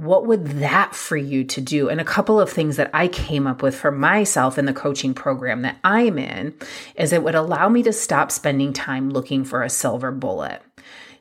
what 0.01 0.25
would 0.25 0.47
that 0.47 0.95
free 0.95 1.21
you 1.21 1.43
to 1.43 1.61
do? 1.61 1.87
And 1.87 2.01
a 2.01 2.05
couple 2.05 2.39
of 2.39 2.49
things 2.49 2.77
that 2.77 2.89
I 2.91 3.07
came 3.07 3.45
up 3.45 3.61
with 3.61 3.75
for 3.75 3.91
myself 3.91 4.57
in 4.57 4.65
the 4.65 4.73
coaching 4.73 5.13
program 5.13 5.61
that 5.61 5.77
I'm 5.83 6.17
in 6.17 6.55
is 6.95 7.13
it 7.13 7.21
would 7.21 7.35
allow 7.35 7.69
me 7.69 7.83
to 7.83 7.93
stop 7.93 8.31
spending 8.31 8.73
time 8.73 9.11
looking 9.11 9.43
for 9.43 9.61
a 9.61 9.69
silver 9.69 10.11
bullet, 10.11 10.63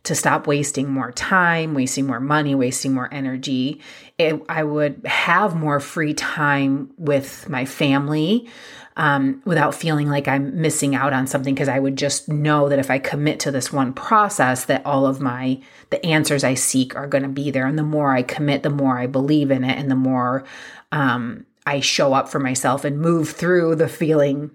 to 0.04 0.14
stop 0.14 0.46
wasting 0.46 0.88
more 0.88 1.12
time, 1.12 1.74
wasting 1.74 2.06
more 2.06 2.20
money, 2.20 2.54
wasting 2.54 2.94
more 2.94 3.12
energy. 3.12 3.82
It, 4.16 4.42
I 4.48 4.62
would 4.62 5.02
have 5.04 5.54
more 5.54 5.78
free 5.78 6.14
time 6.14 6.90
with 6.96 7.50
my 7.50 7.66
family 7.66 8.48
um, 8.96 9.40
without 9.44 9.74
feeling 9.74 10.08
like 10.08 10.28
I'm 10.28 10.60
missing 10.60 10.94
out 10.94 11.12
on 11.12 11.26
something 11.26 11.54
because 11.54 11.68
I 11.68 11.78
would 11.78 11.96
just 11.96 12.28
know 12.28 12.68
that 12.68 12.78
if 12.78 12.90
I 12.90 12.98
commit 12.98 13.40
to 13.40 13.50
this 13.50 13.72
one 13.72 13.92
process, 13.92 14.64
that 14.66 14.84
all 14.84 15.06
of 15.06 15.20
my 15.20 15.60
the 15.90 16.04
answers 16.04 16.44
I 16.44 16.54
seek 16.54 16.94
are 16.96 17.06
going 17.06 17.22
to 17.22 17.28
be 17.28 17.50
there. 17.50 17.66
And 17.66 17.78
the 17.78 17.82
more 17.82 18.12
I 18.12 18.22
commit, 18.22 18.62
the 18.62 18.70
more 18.70 18.98
I 18.98 19.06
believe 19.06 19.50
in 19.50 19.64
it, 19.64 19.78
and 19.78 19.90
the 19.90 19.96
more 19.96 20.44
um, 20.92 21.46
I 21.66 21.80
show 21.80 22.14
up 22.14 22.28
for 22.28 22.38
myself 22.38 22.84
and 22.84 23.00
move 23.00 23.30
through 23.30 23.76
the 23.76 23.88
feelings 23.88 24.50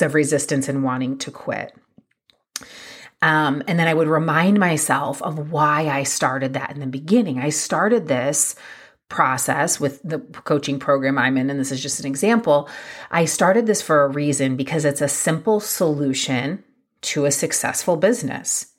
of 0.00 0.14
resistance 0.14 0.68
and 0.68 0.84
wanting 0.84 1.18
to 1.18 1.30
quit. 1.30 1.74
Um, 3.20 3.64
and 3.66 3.78
then 3.78 3.88
I 3.88 3.94
would 3.94 4.06
remind 4.06 4.60
myself 4.60 5.20
of 5.22 5.50
why 5.50 5.88
I 5.88 6.04
started 6.04 6.54
that 6.54 6.70
in 6.70 6.80
the 6.80 6.86
beginning. 6.86 7.38
I 7.38 7.48
started 7.48 8.06
this 8.06 8.54
process 9.08 9.80
with 9.80 10.02
the 10.02 10.18
coaching 10.18 10.78
program 10.78 11.18
I'm 11.18 11.36
in, 11.36 11.50
and 11.50 11.58
this 11.58 11.72
is 11.72 11.82
just 11.82 12.00
an 12.00 12.06
example. 12.06 12.68
I 13.10 13.24
started 13.24 13.66
this 13.66 13.82
for 13.82 14.04
a 14.04 14.08
reason 14.08 14.56
because 14.56 14.84
it's 14.84 15.00
a 15.00 15.08
simple 15.08 15.60
solution 15.60 16.62
to 17.00 17.24
a 17.24 17.30
successful 17.30 17.96
business, 17.96 18.74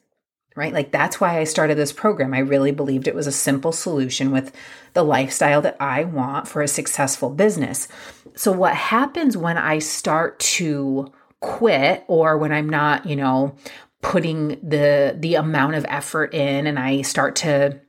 right? 0.56 0.74
Like 0.74 0.92
that's 0.92 1.20
why 1.20 1.40
I 1.40 1.46
started 1.46 1.78
this 1.78 1.94
program. 1.94 2.34
I 2.34 2.40
really 2.40 2.72
believed 2.72 3.08
it 3.08 3.16
was 3.16 3.28
a 3.28 3.32
simple 3.32 3.72
solution 3.72 4.32
with 4.32 4.54
the 4.94 5.04
lifestyle 5.04 5.62
that 5.62 5.78
I 5.80 6.04
want 6.04 6.48
for 6.48 6.62
a 6.62 6.68
successful 6.68 7.30
business. 7.30 7.88
So, 8.36 8.52
what 8.52 8.76
happens 8.76 9.36
when 9.36 9.58
I 9.58 9.80
start 9.80 10.40
to 10.40 11.12
quit 11.40 12.04
or 12.08 12.38
when 12.38 12.52
I'm 12.52 12.70
not, 12.70 13.06
you 13.06 13.16
know, 13.16 13.56
putting 14.02 14.50
the 14.68 15.16
the 15.18 15.36
amount 15.36 15.76
of 15.76 15.86
effort 15.90 16.34
in 16.34 16.68
and 16.68 16.78
I 16.78 17.02
start 17.02 17.36
to 17.38 17.80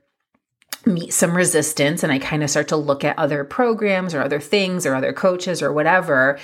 meet 0.85 1.13
some 1.13 1.35
resistance 1.35 2.03
and 2.03 2.11
I 2.11 2.19
kind 2.19 2.43
of 2.43 2.49
start 2.49 2.67
to 2.69 2.75
look 2.75 3.03
at 3.03 3.17
other 3.17 3.43
programs 3.43 4.13
or 4.13 4.21
other 4.21 4.39
things 4.39 4.85
or 4.85 4.95
other 4.95 5.13
coaches 5.13 5.61
or 5.61 5.71
whatever, 5.71 6.39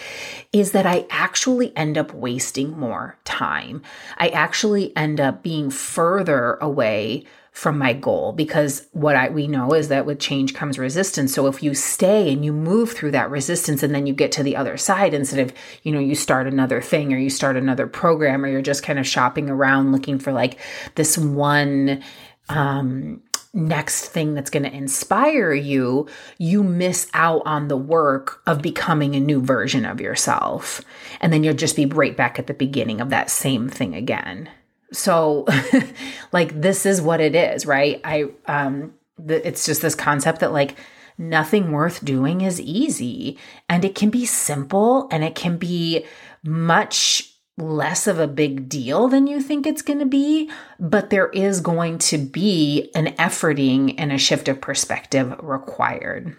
is 0.53 0.71
that 0.71 0.85
I 0.85 1.05
actually 1.09 1.75
end 1.75 1.97
up 1.97 2.13
wasting 2.13 2.77
more 2.77 3.17
time. 3.25 3.81
I 4.17 4.29
actually 4.29 4.95
end 4.95 5.19
up 5.19 5.43
being 5.43 5.69
further 5.69 6.55
away 6.61 7.25
from 7.57 7.79
my 7.79 7.91
goal 7.91 8.33
because 8.33 8.87
what 8.91 9.15
I 9.15 9.29
we 9.29 9.47
know 9.47 9.73
is 9.73 9.87
that 9.87 10.05
with 10.05 10.19
change 10.19 10.53
comes 10.53 10.77
resistance. 10.77 11.33
So 11.33 11.47
if 11.47 11.63
you 11.63 11.73
stay 11.73 12.31
and 12.31 12.45
you 12.45 12.53
move 12.53 12.91
through 12.91 13.11
that 13.11 13.31
resistance 13.31 13.81
and 13.81 13.95
then 13.95 14.05
you 14.05 14.13
get 14.13 14.31
to 14.33 14.43
the 14.43 14.55
other 14.55 14.77
side 14.77 15.15
instead 15.15 15.39
of, 15.39 15.51
you 15.81 15.91
know, 15.91 15.99
you 15.99 16.13
start 16.13 16.45
another 16.45 16.81
thing 16.81 17.11
or 17.11 17.17
you 17.17 17.31
start 17.31 17.57
another 17.57 17.87
program 17.87 18.45
or 18.45 18.47
you're 18.47 18.61
just 18.61 18.83
kind 18.83 18.99
of 18.99 19.07
shopping 19.07 19.49
around 19.49 19.91
looking 19.91 20.19
for 20.19 20.31
like 20.31 20.59
this 20.93 21.17
one 21.17 22.03
um 22.49 23.23
next 23.57 24.05
thing 24.05 24.33
that's 24.33 24.49
going 24.49 24.63
to 24.63 24.73
inspire 24.73 25.53
you, 25.53 26.07
you 26.37 26.63
miss 26.63 27.09
out 27.13 27.41
on 27.45 27.67
the 27.67 27.77
work 27.77 28.41
of 28.45 28.61
becoming 28.61 29.15
a 29.15 29.19
new 29.19 29.41
version 29.41 29.85
of 29.85 29.99
yourself. 29.99 30.81
And 31.19 31.33
then 31.33 31.43
you'll 31.43 31.55
just 31.55 31.75
be 31.75 31.85
right 31.85 32.15
back 32.15 32.39
at 32.39 32.47
the 32.47 32.53
beginning 32.53 33.01
of 33.01 33.09
that 33.09 33.29
same 33.29 33.67
thing 33.67 33.95
again. 33.95 34.49
So, 34.93 35.45
like, 36.31 36.61
this 36.61 36.85
is 36.85 37.01
what 37.01 37.19
it 37.19 37.35
is, 37.35 37.65
right? 37.65 37.99
I, 38.05 38.25
um, 38.45 38.93
the, 39.17 39.45
it's 39.45 39.65
just 39.65 39.81
this 39.81 39.95
concept 39.95 40.39
that, 40.39 40.53
like, 40.53 40.77
nothing 41.17 41.71
worth 41.71 42.05
doing 42.05 42.41
is 42.41 42.61
easy 42.61 43.37
and 43.67 43.83
it 43.83 43.95
can 43.95 44.09
be 44.09 44.25
simple 44.25 45.07
and 45.11 45.23
it 45.23 45.33
can 45.35 45.57
be 45.57 46.05
much 46.43 47.33
less 47.57 48.05
of 48.05 48.19
a 48.19 48.27
big 48.27 48.69
deal 48.69 49.07
than 49.07 49.27
you 49.27 49.41
think 49.41 49.65
it's 49.65 49.81
going 49.81 49.99
to 49.99 50.05
be, 50.05 50.49
but 50.79 51.09
there 51.09 51.29
is 51.29 51.59
going 51.59 51.97
to 51.97 52.17
be 52.17 52.91
an 52.93 53.07
efforting 53.15 53.95
and 53.97 54.11
a 54.11 54.17
shift 54.17 54.47
of 54.47 54.61
perspective 54.61 55.35
required. 55.41 56.35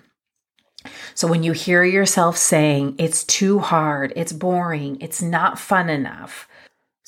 So 1.14 1.26
when 1.26 1.42
you 1.42 1.52
hear 1.52 1.82
yourself 1.82 2.36
saying, 2.36 2.94
it's 2.98 3.24
too 3.24 3.58
hard, 3.58 4.12
it's 4.14 4.32
boring, 4.32 4.96
it's 5.00 5.20
not 5.20 5.58
fun 5.58 5.90
enough, 5.90 6.48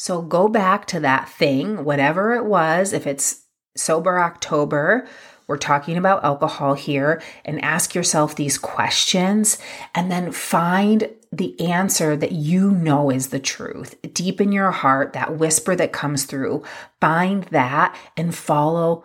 so 0.00 0.22
go 0.22 0.48
back 0.48 0.86
to 0.86 1.00
that 1.00 1.28
thing, 1.28 1.84
whatever 1.84 2.34
it 2.34 2.46
was, 2.46 2.94
if 2.94 3.06
it's 3.06 3.42
sober 3.76 4.18
October, 4.18 5.06
we're 5.50 5.58
talking 5.58 5.96
about 5.96 6.24
alcohol 6.24 6.74
here, 6.74 7.20
and 7.44 7.62
ask 7.62 7.94
yourself 7.94 8.36
these 8.36 8.56
questions 8.56 9.58
and 9.94 10.10
then 10.10 10.30
find 10.30 11.10
the 11.32 11.60
answer 11.60 12.16
that 12.16 12.32
you 12.32 12.70
know 12.70 13.10
is 13.10 13.28
the 13.28 13.40
truth. 13.40 13.96
Deep 14.14 14.40
in 14.40 14.52
your 14.52 14.70
heart, 14.70 15.12
that 15.12 15.36
whisper 15.36 15.74
that 15.74 15.92
comes 15.92 16.24
through, 16.24 16.62
find 17.00 17.44
that 17.44 17.96
and 18.16 18.32
follow 18.32 19.04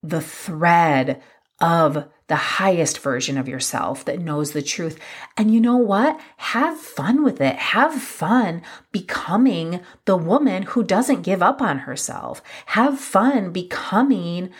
the 0.00 0.20
thread 0.20 1.20
of 1.60 2.06
the 2.26 2.36
highest 2.36 2.98
version 3.00 3.36
of 3.36 3.48
yourself 3.48 4.04
that 4.04 4.18
knows 4.18 4.52
the 4.52 4.62
truth. 4.62 4.98
And 5.36 5.52
you 5.52 5.60
know 5.60 5.76
what? 5.76 6.18
Have 6.38 6.78
fun 6.78 7.22
with 7.22 7.40
it. 7.40 7.56
Have 7.56 7.94
fun 7.94 8.62
becoming 8.92 9.80
the 10.06 10.16
woman 10.16 10.62
who 10.62 10.82
doesn't 10.82 11.22
give 11.22 11.42
up 11.42 11.60
on 11.60 11.80
herself. 11.80 12.42
Have 12.66 12.98
fun 12.98 13.50
becoming 13.50 14.50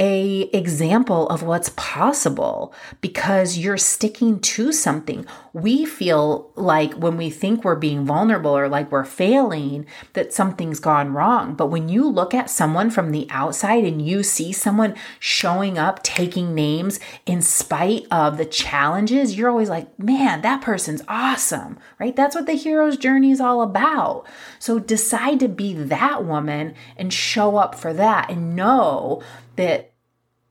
a 0.00 0.50
example 0.52 1.28
of 1.28 1.44
what's 1.44 1.68
possible 1.76 2.74
because 3.00 3.58
you're 3.58 3.76
sticking 3.76 4.40
to 4.40 4.72
something. 4.72 5.24
We 5.52 5.84
feel 5.84 6.50
like 6.56 6.94
when 6.94 7.16
we 7.16 7.30
think 7.30 7.62
we're 7.62 7.76
being 7.76 8.04
vulnerable 8.04 8.58
or 8.58 8.68
like 8.68 8.90
we're 8.90 9.04
failing 9.04 9.86
that 10.14 10.32
something's 10.32 10.80
gone 10.80 11.12
wrong. 11.12 11.54
But 11.54 11.68
when 11.68 11.88
you 11.88 12.08
look 12.08 12.34
at 12.34 12.50
someone 12.50 12.90
from 12.90 13.12
the 13.12 13.28
outside 13.30 13.84
and 13.84 14.04
you 14.04 14.24
see 14.24 14.52
someone 14.52 14.96
showing 15.20 15.78
up, 15.78 16.02
taking 16.02 16.56
names 16.56 16.98
in 17.24 17.40
spite 17.40 18.06
of 18.10 18.36
the 18.36 18.46
challenges, 18.46 19.36
you're 19.36 19.50
always 19.50 19.68
like, 19.68 19.96
"Man, 19.96 20.42
that 20.42 20.60
person's 20.60 21.02
awesome." 21.06 21.78
Right? 22.00 22.16
That's 22.16 22.34
what 22.34 22.46
the 22.46 22.54
hero's 22.54 22.96
journey 22.96 23.30
is 23.30 23.40
all 23.40 23.62
about. 23.62 24.26
So 24.58 24.80
decide 24.80 25.38
to 25.38 25.48
be 25.48 25.72
that 25.72 26.24
woman 26.24 26.74
and 26.96 27.12
show 27.12 27.58
up 27.58 27.76
for 27.76 27.92
that 27.92 28.28
and 28.28 28.56
know 28.56 29.22
that 29.56 29.92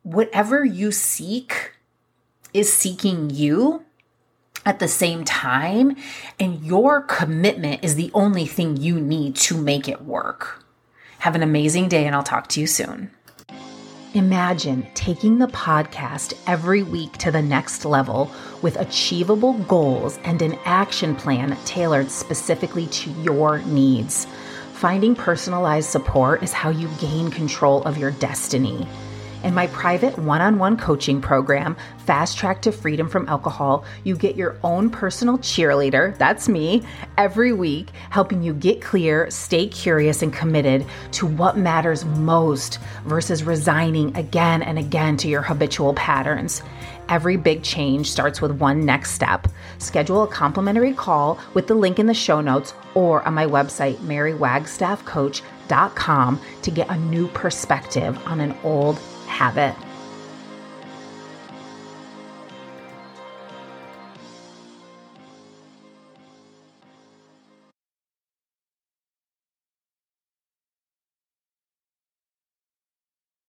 whatever 0.03 0.63
you 0.63 0.91
seek 0.91 1.71
is 2.53 2.71
seeking 2.71 3.29
you 3.29 3.83
at 4.65 4.79
the 4.79 4.87
same 4.87 5.25
time, 5.25 5.95
and 6.39 6.63
your 6.63 7.01
commitment 7.01 7.83
is 7.83 7.95
the 7.95 8.11
only 8.13 8.45
thing 8.45 8.77
you 8.77 8.99
need 8.99 9.35
to 9.35 9.57
make 9.57 9.89
it 9.89 10.03
work. 10.03 10.63
Have 11.19 11.35
an 11.35 11.43
amazing 11.43 11.89
day, 11.89 12.05
and 12.05 12.15
I'll 12.15 12.23
talk 12.23 12.47
to 12.49 12.61
you 12.61 12.67
soon. 12.67 13.11
Imagine 14.13 14.87
taking 14.93 15.39
the 15.39 15.47
podcast 15.47 16.35
every 16.45 16.83
week 16.83 17.13
to 17.13 17.31
the 17.31 17.41
next 17.41 17.83
level 17.83 18.31
with 18.61 18.75
achievable 18.75 19.53
goals 19.53 20.19
and 20.23 20.41
an 20.41 20.57
action 20.65 21.15
plan 21.15 21.57
tailored 21.65 22.11
specifically 22.11 22.85
to 22.87 23.09
your 23.23 23.59
needs. 23.63 24.27
Finding 24.83 25.15
personalized 25.15 25.89
support 25.89 26.43
is 26.43 26.51
how 26.51 26.69
you 26.69 26.89
gain 26.99 27.31
control 27.31 27.83
of 27.83 27.97
your 27.97 28.11
destiny. 28.11 28.85
In 29.43 29.53
my 29.53 29.67
private 29.67 30.17
one 30.17 30.39
on 30.39 30.57
one 30.57 30.77
coaching 30.77 31.19
program, 31.19 31.75
Fast 32.05 32.37
Track 32.37 32.61
to 32.61 32.71
Freedom 32.71 33.09
from 33.09 33.27
Alcohol, 33.27 33.83
you 34.05 34.15
get 34.15 34.37
your 34.37 34.57
own 34.63 34.89
personal 34.89 35.37
cheerleader, 35.37 36.17
that's 36.17 36.47
me, 36.47 36.81
every 37.17 37.51
week, 37.51 37.89
helping 38.09 38.41
you 38.41 38.53
get 38.53 38.81
clear, 38.81 39.29
stay 39.29 39.67
curious, 39.67 40.21
and 40.21 40.31
committed 40.31 40.85
to 41.11 41.27
what 41.27 41.57
matters 41.57 42.05
most 42.05 42.79
versus 43.05 43.43
resigning 43.43 44.15
again 44.15 44.61
and 44.61 44.79
again 44.79 45.17
to 45.17 45.27
your 45.27 45.41
habitual 45.41 45.93
patterns. 45.95 46.63
Every 47.09 47.35
big 47.35 47.63
change 47.63 48.09
starts 48.09 48.41
with 48.41 48.53
one 48.53 48.85
next 48.85 49.11
step. 49.11 49.49
Schedule 49.77 50.23
a 50.23 50.27
complimentary 50.27 50.93
call 50.93 51.37
with 51.53 51.67
the 51.67 51.75
link 51.75 51.99
in 51.99 52.05
the 52.05 52.13
show 52.13 52.39
notes 52.39 52.73
or 52.93 53.27
on 53.27 53.33
my 53.33 53.45
website, 53.45 53.97
marywagstaffcoach.com, 53.97 56.41
to 56.61 56.71
get 56.71 56.89
a 56.89 56.97
new 56.97 57.27
perspective 57.27 58.17
on 58.25 58.39
an 58.39 58.55
old 58.63 59.01
habit. 59.33 59.82